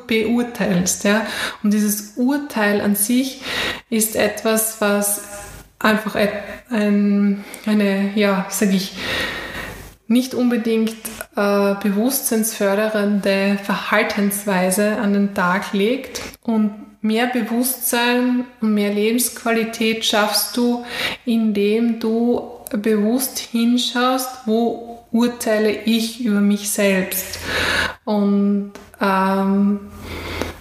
beurteilst. 0.07 1.05
Ja? 1.05 1.27
Und 1.63 1.73
dieses 1.73 2.15
Urteil 2.17 2.81
an 2.81 2.97
sich 2.97 3.43
ist 3.91 4.17
etwas, 4.17 4.81
was 4.81 5.25
einfach 5.79 6.15
ein, 6.71 7.45
eine, 7.67 8.11
ja, 8.15 8.47
sage 8.49 8.73
ich, 8.73 8.97
nicht 10.07 10.35
unbedingt 10.35 10.97
äh, 11.35 11.75
bewusstseinsfördernde 11.83 13.59
Verhaltensweise 13.63 14.99
an 14.99 15.15
den 15.15 15.35
Tag 15.35 15.73
legt 15.73 16.21
und 16.43 16.73
mehr 17.01 17.27
Bewusstsein 17.27 18.45
und 18.61 18.75
mehr 18.75 18.93
Lebensqualität 18.93 20.05
schaffst 20.05 20.57
du, 20.57 20.85
indem 21.25 22.01
du 22.01 22.54
bewusst 22.71 23.39
hinschaust, 23.39 24.29
wo 24.47 25.05
urteile 25.13 25.71
ich 25.85 26.25
über 26.25 26.41
mich 26.41 26.71
selbst. 26.71 27.39
Und 28.05 28.73
ähm, 29.01 29.81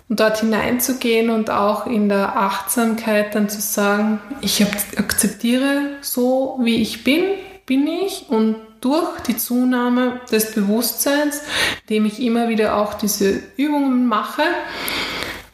dort 0.10 0.39
hineinzugehen 0.39 1.30
und 1.30 1.50
auch 1.50 1.88
in 1.88 2.10
der 2.10 2.38
Achtsamkeit 2.38 3.36
dann 3.36 3.50
zu 3.50 3.62
sagen, 3.62 4.20
ich 4.42 4.63
akzeptiere 4.98 5.98
so, 6.02 6.60
wie 6.62 6.82
ich 6.82 7.04
bin, 7.04 7.24
bin 7.66 7.88
ich 7.88 8.26
und 8.30 8.56
durch 8.82 9.22
die 9.22 9.38
Zunahme 9.38 10.20
des 10.32 10.52
Bewusstseins, 10.52 11.42
indem 11.82 12.06
ich 12.06 12.22
immer 12.22 12.50
wieder 12.50 12.76
auch 12.76 12.96
diese 12.96 13.42
Übungen 13.56 14.08
mache, 14.08 14.44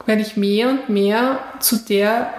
werde 0.05 0.23
ich 0.23 0.35
mehr 0.35 0.69
und 0.69 0.89
mehr 0.89 1.39
zu 1.59 1.77
der, 1.77 2.33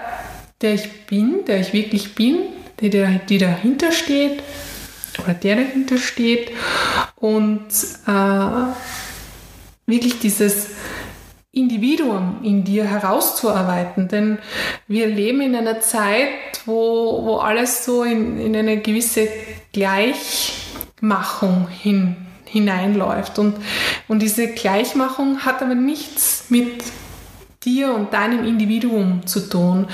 der 0.61 0.75
ich 0.75 1.07
bin, 1.07 1.45
der 1.47 1.61
ich 1.61 1.73
wirklich 1.73 2.17
bin, 2.17 2.39
die, 2.81 3.21
die 3.29 3.39
dahinter 3.39 3.93
steht 3.93 4.43
oder 5.23 5.35
der 5.35 5.57
dahinter 5.57 5.99
steht 5.99 6.53
und 7.17 7.69
äh, 8.07 8.73
wirklich 9.87 10.19
dieses 10.21 10.69
Individuum 11.53 12.41
in 12.43 12.65
dir 12.65 12.85
herauszuarbeiten. 12.85 14.09
Denn 14.09 14.39
wir 14.87 15.09
leben 15.09 15.41
in 15.41 15.57
einer 15.57 15.81
Zeit, 15.81 16.29
wo, 16.65 17.25
wo 17.25 17.37
alles 17.39 17.85
so 17.85 18.05
in, 18.05 18.39
in 18.41 18.55
eine 18.55 18.81
gewisse 18.81 19.29
Gleichmachung 19.73 21.69
hin, 21.69 22.17
hineinläuft. 22.45 23.39
Und, 23.39 23.57
und 24.07 24.21
diese 24.23 24.49
Gleichmachung 24.49 25.41
hat 25.41 25.61
aber 25.61 25.75
nichts 25.75 26.45
mit 26.51 26.85
dir 27.65 27.93
und 27.95 28.13
deinem 28.13 28.45
Individuum 28.45 29.27
zu 29.27 29.49
tun. 29.49 29.89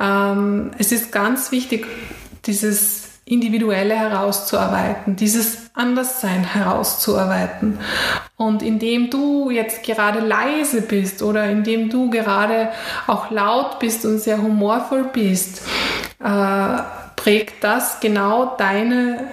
Ähm, 0.00 0.70
es 0.78 0.92
ist 0.92 1.12
ganz 1.12 1.52
wichtig, 1.52 1.86
dieses 2.46 3.06
Individuelle 3.24 3.96
herauszuarbeiten, 3.96 5.16
dieses 5.16 5.70
Anderssein 5.74 6.44
herauszuarbeiten. 6.44 7.78
Und 8.36 8.62
indem 8.62 9.10
du 9.10 9.50
jetzt 9.50 9.82
gerade 9.82 10.20
leise 10.20 10.82
bist 10.82 11.22
oder 11.22 11.50
indem 11.50 11.90
du 11.90 12.08
gerade 12.08 12.68
auch 13.08 13.30
laut 13.32 13.80
bist 13.80 14.06
und 14.06 14.20
sehr 14.20 14.40
humorvoll 14.40 15.10
bist, 15.12 15.62
äh, 16.22 16.78
prägt 17.16 17.64
das 17.64 17.98
genau 17.98 18.54
deine 18.56 19.24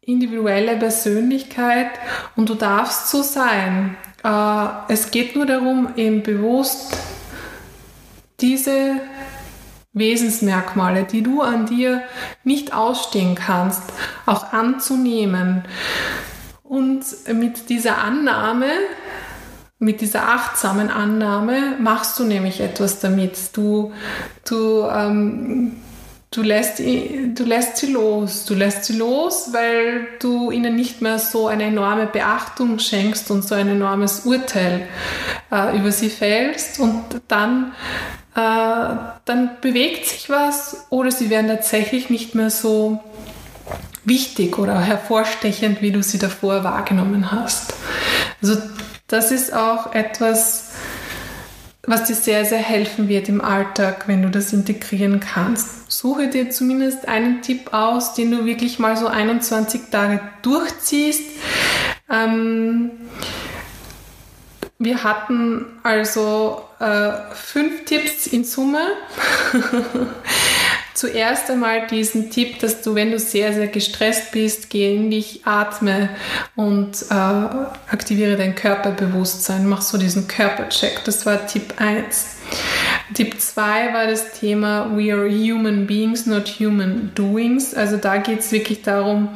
individuelle 0.00 0.76
Persönlichkeit 0.76 1.90
und 2.34 2.48
du 2.48 2.54
darfst 2.54 3.08
so 3.08 3.22
sein. 3.22 3.96
Äh, 4.24 4.92
es 4.92 5.12
geht 5.12 5.36
nur 5.36 5.46
darum, 5.46 5.90
eben 5.94 6.24
bewusst 6.24 6.96
diese 8.40 8.96
Wesensmerkmale, 9.92 11.04
die 11.04 11.22
du 11.22 11.42
an 11.42 11.66
dir 11.66 12.02
nicht 12.44 12.72
ausstehen 12.72 13.34
kannst, 13.34 13.82
auch 14.26 14.52
anzunehmen. 14.52 15.64
Und 16.62 17.04
mit 17.34 17.68
dieser 17.68 17.98
Annahme, 17.98 18.70
mit 19.78 20.00
dieser 20.00 20.28
achtsamen 20.28 20.90
Annahme 20.90 21.76
machst 21.78 22.18
du 22.18 22.24
nämlich 22.24 22.60
etwas 22.60 23.00
damit. 23.00 23.36
Du, 23.52 23.92
du, 24.48 24.88
ähm, 24.88 25.72
du, 26.30 26.40
lässt, 26.42 26.78
du 26.78 27.44
lässt 27.44 27.76
sie 27.76 27.92
los. 27.92 28.46
Du 28.46 28.54
lässt 28.54 28.84
sie 28.84 28.96
los, 28.96 29.48
weil 29.52 30.06
du 30.20 30.50
ihnen 30.50 30.74
nicht 30.74 31.02
mehr 31.02 31.18
so 31.18 31.48
eine 31.48 31.64
enorme 31.64 32.06
Beachtung 32.06 32.78
schenkst 32.78 33.30
und 33.30 33.44
so 33.44 33.54
ein 33.54 33.68
enormes 33.68 34.20
Urteil 34.24 34.86
äh, 35.50 35.76
über 35.76 35.92
sie 35.92 36.08
fällst. 36.08 36.78
Und 36.78 37.04
dann 37.28 37.72
dann 38.34 39.50
bewegt 39.60 40.06
sich 40.06 40.30
was 40.30 40.86
oder 40.90 41.10
sie 41.10 41.28
werden 41.28 41.48
tatsächlich 41.48 42.08
nicht 42.08 42.34
mehr 42.34 42.50
so 42.50 43.00
wichtig 44.04 44.58
oder 44.58 44.80
hervorstechend, 44.80 45.82
wie 45.82 45.92
du 45.92 46.02
sie 46.02 46.18
davor 46.18 46.64
wahrgenommen 46.64 47.30
hast. 47.30 47.74
Also 48.42 48.56
das 49.06 49.30
ist 49.30 49.52
auch 49.52 49.94
etwas, 49.94 50.70
was 51.84 52.04
dir 52.04 52.14
sehr, 52.14 52.44
sehr 52.44 52.58
helfen 52.58 53.08
wird 53.08 53.28
im 53.28 53.40
Alltag, 53.40 54.04
wenn 54.06 54.22
du 54.22 54.30
das 54.30 54.52
integrieren 54.52 55.20
kannst. 55.20 55.90
Suche 55.90 56.28
dir 56.28 56.50
zumindest 56.50 57.08
einen 57.08 57.42
Tipp 57.42 57.72
aus, 57.74 58.14
den 58.14 58.30
du 58.30 58.44
wirklich 58.44 58.78
mal 58.78 58.96
so 58.96 59.08
21 59.08 59.90
Tage 59.90 60.20
durchziehst. 60.42 61.22
Ähm, 62.10 62.92
wir 64.78 65.04
hatten 65.04 65.66
also 65.82 66.64
äh, 66.82 67.34
fünf 67.34 67.84
Tipps 67.84 68.26
in 68.26 68.44
Summe. 68.44 68.88
Zuerst 70.94 71.50
einmal 71.50 71.86
diesen 71.86 72.30
Tipp, 72.30 72.58
dass 72.58 72.82
du, 72.82 72.94
wenn 72.94 73.10
du 73.10 73.18
sehr, 73.18 73.52
sehr 73.52 73.68
gestresst 73.68 74.32
bist, 74.32 74.68
geh 74.68 74.94
in 74.94 75.10
dich, 75.10 75.46
atme 75.46 76.10
und 76.54 77.06
äh, 77.08 77.14
aktiviere 77.14 78.36
dein 78.36 78.54
Körperbewusstsein. 78.54 79.66
Mach 79.66 79.80
so 79.80 79.96
diesen 79.96 80.28
Körpercheck. 80.28 81.02
Das 81.04 81.24
war 81.24 81.46
Tipp 81.46 81.74
1. 81.78 82.26
Tipp 83.14 83.40
2 83.40 83.94
war 83.94 84.06
das 84.06 84.32
Thema 84.32 84.96
We 84.96 85.12
are 85.12 85.28
human 85.28 85.86
beings, 85.86 86.26
not 86.26 86.48
human 86.58 87.12
doings. 87.14 87.74
Also 87.74 87.96
da 87.96 88.18
geht 88.18 88.40
es 88.40 88.52
wirklich 88.52 88.82
darum, 88.82 89.30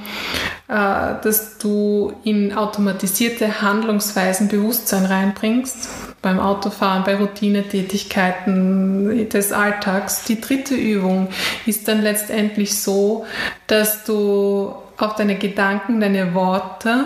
äh, 0.68 1.14
dass 1.22 1.58
du 1.58 2.12
in 2.24 2.54
automatisierte 2.54 3.62
Handlungsweisen 3.62 4.48
Bewusstsein 4.48 5.04
reinbringst. 5.04 5.88
Beim 6.22 6.40
Autofahren, 6.40 7.04
bei 7.04 7.16
Routinetätigkeiten 7.16 9.28
des 9.28 9.52
Alltags. 9.52 10.24
Die 10.24 10.40
dritte 10.40 10.74
Übung 10.74 11.28
ist 11.66 11.86
dann 11.88 12.00
letztendlich 12.02 12.80
so, 12.80 13.26
dass 13.66 14.04
du 14.04 14.74
auf 14.96 15.16
deine 15.16 15.36
Gedanken, 15.36 16.00
deine 16.00 16.32
Worte 16.34 17.04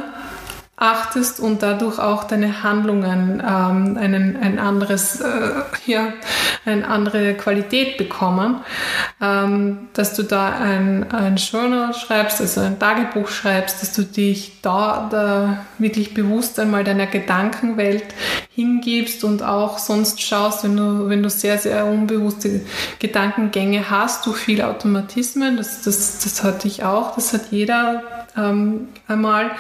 achtest 0.80 1.40
und 1.40 1.62
dadurch 1.62 1.98
auch 1.98 2.24
deine 2.24 2.62
Handlungen 2.62 3.42
ähm, 3.46 3.98
einen, 3.98 4.38
ein 4.38 4.58
anderes, 4.58 5.20
äh, 5.20 5.26
ja, 5.84 6.14
eine 6.64 6.88
andere 6.88 7.34
Qualität 7.34 7.98
bekommen, 7.98 8.60
ähm, 9.20 9.88
dass 9.92 10.14
du 10.14 10.22
da 10.22 10.48
ein, 10.48 11.12
ein 11.12 11.36
Journal 11.36 11.92
schreibst, 11.92 12.40
also 12.40 12.62
ein 12.62 12.78
Tagebuch 12.78 13.28
schreibst, 13.28 13.82
dass 13.82 13.92
du 13.92 14.04
dich 14.04 14.62
da, 14.62 15.06
da 15.10 15.66
wirklich 15.76 16.14
bewusst 16.14 16.58
einmal 16.58 16.82
deiner 16.82 17.06
Gedankenwelt 17.06 18.04
hingibst 18.54 19.22
und 19.22 19.42
auch 19.42 19.76
sonst 19.76 20.22
schaust, 20.22 20.64
wenn 20.64 20.78
du, 20.78 21.10
wenn 21.10 21.22
du 21.22 21.28
sehr, 21.28 21.58
sehr 21.58 21.84
unbewusste 21.84 22.62
Gedankengänge 23.00 23.90
hast, 23.90 24.24
du 24.24 24.32
viel 24.32 24.62
Automatismen, 24.62 25.58
das, 25.58 25.82
das, 25.82 26.20
das 26.20 26.42
hatte 26.42 26.68
ich 26.68 26.84
auch, 26.84 27.14
das 27.14 27.34
hat 27.34 27.50
jeder 27.50 28.19
ähm, 28.36 28.88
einmal, 29.08 29.50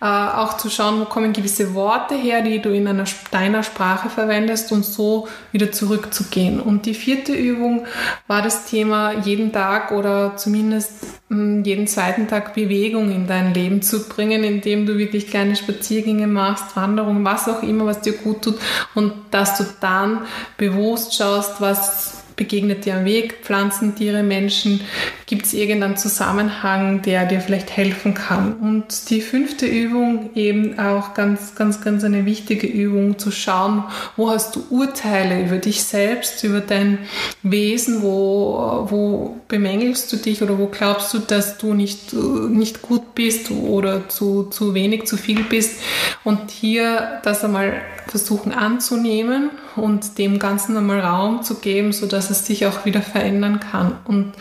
äh, 0.00 0.04
auch 0.04 0.56
zu 0.56 0.70
schauen, 0.70 1.00
wo 1.00 1.04
kommen 1.06 1.32
gewisse 1.32 1.74
Worte 1.74 2.14
her, 2.14 2.42
die 2.42 2.60
du 2.60 2.70
in 2.70 2.86
einer, 2.86 3.04
deiner 3.30 3.62
Sprache 3.62 4.10
verwendest 4.10 4.72
und 4.72 4.84
so 4.84 5.28
wieder 5.50 5.72
zurückzugehen. 5.72 6.60
Und 6.60 6.86
die 6.86 6.94
vierte 6.94 7.32
Übung 7.32 7.86
war 8.28 8.42
das 8.42 8.66
Thema, 8.66 9.12
jeden 9.24 9.52
Tag 9.52 9.92
oder 9.92 10.36
zumindest 10.36 10.92
mh, 11.28 11.36
hm, 11.36 11.64
jeden 11.64 11.86
zweiten 11.86 12.28
Tag 12.28 12.54
Bewegung 12.54 13.10
in 13.10 13.26
dein 13.26 13.54
Leben 13.54 13.82
zu 13.82 14.08
bringen, 14.08 14.44
indem 14.44 14.86
du 14.86 14.98
wirklich 14.98 15.28
kleine 15.28 15.56
Spaziergänge 15.56 16.26
machst, 16.26 16.76
Wanderungen, 16.76 17.24
was 17.24 17.48
auch 17.48 17.62
immer, 17.62 17.86
was 17.86 18.00
dir 18.00 18.12
gut 18.12 18.42
tut 18.42 18.58
und 18.94 19.12
dass 19.30 19.58
du 19.58 19.64
dann 19.80 20.20
bewusst 20.56 21.14
schaust, 21.14 21.60
was 21.60 22.11
begegnet 22.36 22.84
dir 22.84 22.96
am 22.96 23.04
Weg, 23.04 23.38
Pflanzen, 23.42 23.94
Tiere, 23.94 24.22
Menschen, 24.22 24.80
gibt 25.26 25.46
es 25.46 25.54
irgendeinen 25.54 25.96
Zusammenhang, 25.96 27.02
der 27.02 27.26
dir 27.26 27.40
vielleicht 27.40 27.76
helfen 27.76 28.14
kann. 28.14 28.54
Und 28.54 29.10
die 29.10 29.20
fünfte 29.20 29.66
Übung 29.66 30.30
eben 30.34 30.78
auch 30.78 31.14
ganz, 31.14 31.54
ganz, 31.54 31.80
ganz 31.80 32.04
eine 32.04 32.26
wichtige 32.26 32.66
Übung, 32.66 33.18
zu 33.18 33.30
schauen, 33.30 33.84
wo 34.16 34.30
hast 34.30 34.56
du 34.56 34.64
Urteile 34.70 35.44
über 35.44 35.56
dich 35.56 35.82
selbst, 35.84 36.44
über 36.44 36.60
dein 36.60 36.98
Wesen, 37.42 38.02
wo, 38.02 38.86
wo 38.90 39.40
bemängelst 39.48 40.12
du 40.12 40.16
dich 40.16 40.42
oder 40.42 40.58
wo 40.58 40.66
glaubst 40.66 41.14
du, 41.14 41.18
dass 41.18 41.58
du 41.58 41.74
nicht, 41.74 42.12
nicht 42.12 42.82
gut 42.82 43.14
bist 43.14 43.50
oder 43.50 44.08
zu, 44.08 44.44
zu 44.44 44.74
wenig, 44.74 45.06
zu 45.06 45.16
viel 45.16 45.44
bist. 45.44 45.80
Und 46.24 46.50
hier 46.50 47.20
das 47.22 47.44
einmal 47.44 47.80
versuchen 48.06 48.52
anzunehmen 48.52 49.50
und 49.76 50.18
dem 50.18 50.38
Ganzen 50.38 50.76
einmal 50.76 51.00
Raum 51.00 51.42
zu 51.42 51.56
geben, 51.56 51.92
sodass 51.92 52.30
es 52.30 52.46
sich 52.46 52.66
auch 52.66 52.84
wieder 52.84 53.02
verändern 53.02 53.60
kann. 53.60 53.98
Und 54.04 54.32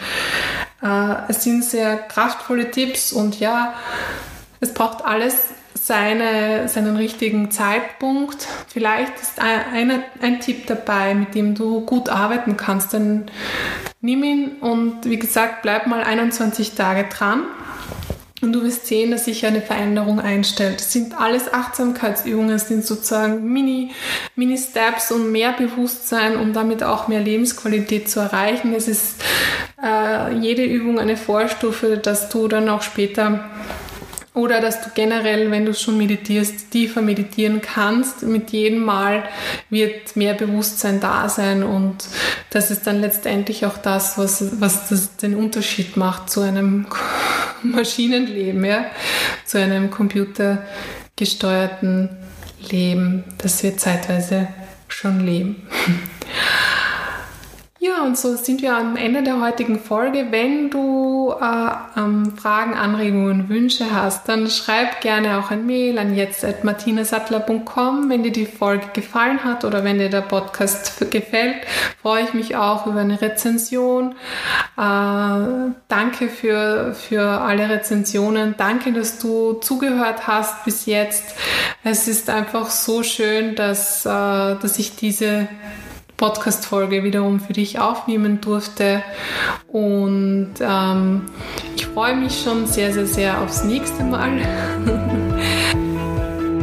äh, 0.81 1.15
es 1.27 1.43
sind 1.43 1.63
sehr 1.63 1.97
kraftvolle 1.97 2.71
Tipps 2.71 3.11
und 3.11 3.39
ja, 3.39 3.73
es 4.59 4.73
braucht 4.73 5.05
alles 5.05 5.47
seine, 5.73 6.67
seinen 6.67 6.95
richtigen 6.95 7.49
Zeitpunkt. 7.51 8.47
Vielleicht 8.67 9.19
ist 9.19 9.39
ein, 9.39 10.03
ein 10.21 10.39
Tipp 10.39 10.67
dabei, 10.67 11.15
mit 11.15 11.33
dem 11.33 11.55
du 11.55 11.81
gut 11.81 12.09
arbeiten 12.09 12.57
kannst. 12.57 12.93
Dann 12.93 13.25
nimm 13.99 14.23
ihn 14.23 14.51
und 14.61 15.05
wie 15.05 15.17
gesagt, 15.17 15.63
bleib 15.63 15.87
mal 15.87 16.03
21 16.03 16.75
Tage 16.75 17.05
dran 17.05 17.43
und 18.41 18.53
du 18.53 18.63
wirst 18.63 18.87
sehen, 18.87 19.11
dass 19.11 19.25
sich 19.25 19.45
eine 19.45 19.61
Veränderung 19.61 20.19
einstellt. 20.19 20.79
Das 20.79 20.91
sind 20.91 21.19
alles 21.19 21.53
Achtsamkeitsübungen, 21.53 22.49
das 22.49 22.67
sind 22.67 22.85
sozusagen 22.85 23.51
Mini, 23.51 23.91
Mini-Steps, 24.35 25.11
um 25.11 25.31
mehr 25.31 25.53
Bewusstsein 25.53 26.35
und 26.35 26.53
damit 26.53 26.83
auch 26.83 27.07
mehr 27.07 27.19
Lebensqualität 27.19 28.09
zu 28.09 28.19
erreichen. 28.19 28.73
Es 28.73 28.87
ist 28.87 29.23
äh, 29.83 30.33
jede 30.33 30.63
Übung 30.63 30.99
eine 30.99 31.17
Vorstufe, 31.17 31.97
dass 31.97 32.29
du 32.29 32.47
dann 32.47 32.69
auch 32.69 32.81
später 32.81 33.43
oder 34.33 34.61
dass 34.61 34.81
du 34.81 34.89
generell, 34.93 35.51
wenn 35.51 35.65
du 35.65 35.73
schon 35.73 35.97
meditierst, 35.97 36.71
tiefer 36.71 37.01
meditieren 37.01 37.61
kannst. 37.61 38.23
Mit 38.23 38.51
jedem 38.51 38.79
Mal 38.79 39.25
wird 39.69 40.15
mehr 40.15 40.33
Bewusstsein 40.33 41.01
da 41.01 41.27
sein 41.27 41.63
und 41.63 41.97
das 42.49 42.71
ist 42.71 42.87
dann 42.87 43.01
letztendlich 43.01 43.65
auch 43.65 43.77
das, 43.77 44.17
was, 44.17 44.61
was 44.61 44.87
das, 44.87 45.17
den 45.17 45.35
Unterschied 45.35 45.97
macht 45.97 46.29
zu 46.29 46.39
einem 46.41 46.85
Maschinenleben, 47.63 48.63
ja? 48.63 48.85
zu 49.45 49.57
einem 49.57 49.91
computergesteuerten 49.91 52.07
Leben, 52.69 53.25
das 53.37 53.61
wir 53.63 53.75
zeitweise 53.75 54.47
schon 54.87 55.25
leben. 55.25 55.67
Ja, 57.83 58.03
und 58.03 58.15
so 58.15 58.35
sind 58.35 58.61
wir 58.61 58.75
am 58.77 58.95
Ende 58.95 59.23
der 59.23 59.41
heutigen 59.41 59.79
Folge. 59.79 60.27
Wenn 60.29 60.69
du 60.69 61.33
äh, 61.41 61.71
ähm, 61.99 62.37
Fragen, 62.37 62.75
Anregungen, 62.75 63.49
Wünsche 63.49 63.91
hast, 63.91 64.29
dann 64.29 64.51
schreib 64.51 65.01
gerne 65.01 65.39
auch 65.39 65.49
ein 65.49 65.65
Mail 65.65 65.97
an 65.97 66.15
jetzt.martinasattler.com. 66.15 68.07
Wenn 68.07 68.21
dir 68.21 68.31
die 68.31 68.45
Folge 68.45 68.85
gefallen 68.93 69.43
hat 69.43 69.65
oder 69.65 69.83
wenn 69.83 69.97
dir 69.97 70.11
der 70.11 70.21
Podcast 70.21 71.09
gefällt, 71.09 71.55
freue 72.03 72.23
ich 72.25 72.35
mich 72.35 72.55
auch 72.55 72.85
über 72.85 72.99
eine 72.99 73.19
Rezension. 73.19 74.11
Äh, 74.77 75.71
danke 75.87 76.29
für, 76.29 76.93
für 76.93 77.23
alle 77.23 77.67
Rezensionen. 77.67 78.53
Danke, 78.59 78.93
dass 78.93 79.17
du 79.17 79.53
zugehört 79.53 80.27
hast 80.27 80.65
bis 80.65 80.85
jetzt. 80.85 81.33
Es 81.83 82.07
ist 82.07 82.29
einfach 82.29 82.69
so 82.69 83.01
schön, 83.01 83.55
dass, 83.55 84.05
äh, 84.05 84.09
dass 84.09 84.77
ich 84.77 84.97
diese 84.97 85.47
Podcast-Folge 86.21 87.03
wiederum 87.03 87.39
für 87.39 87.53
dich 87.53 87.79
aufnehmen 87.79 88.41
durfte. 88.41 89.01
Und 89.67 90.53
ähm, 90.61 91.23
ich 91.75 91.87
freue 91.87 92.15
mich 92.15 92.43
schon 92.43 92.67
sehr, 92.67 92.93
sehr, 92.93 93.07
sehr 93.07 93.41
aufs 93.41 93.63
nächste 93.63 94.03
Mal. 94.03 94.29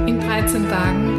In 0.07 0.21
13 0.21 0.71
Tagen 0.71 1.18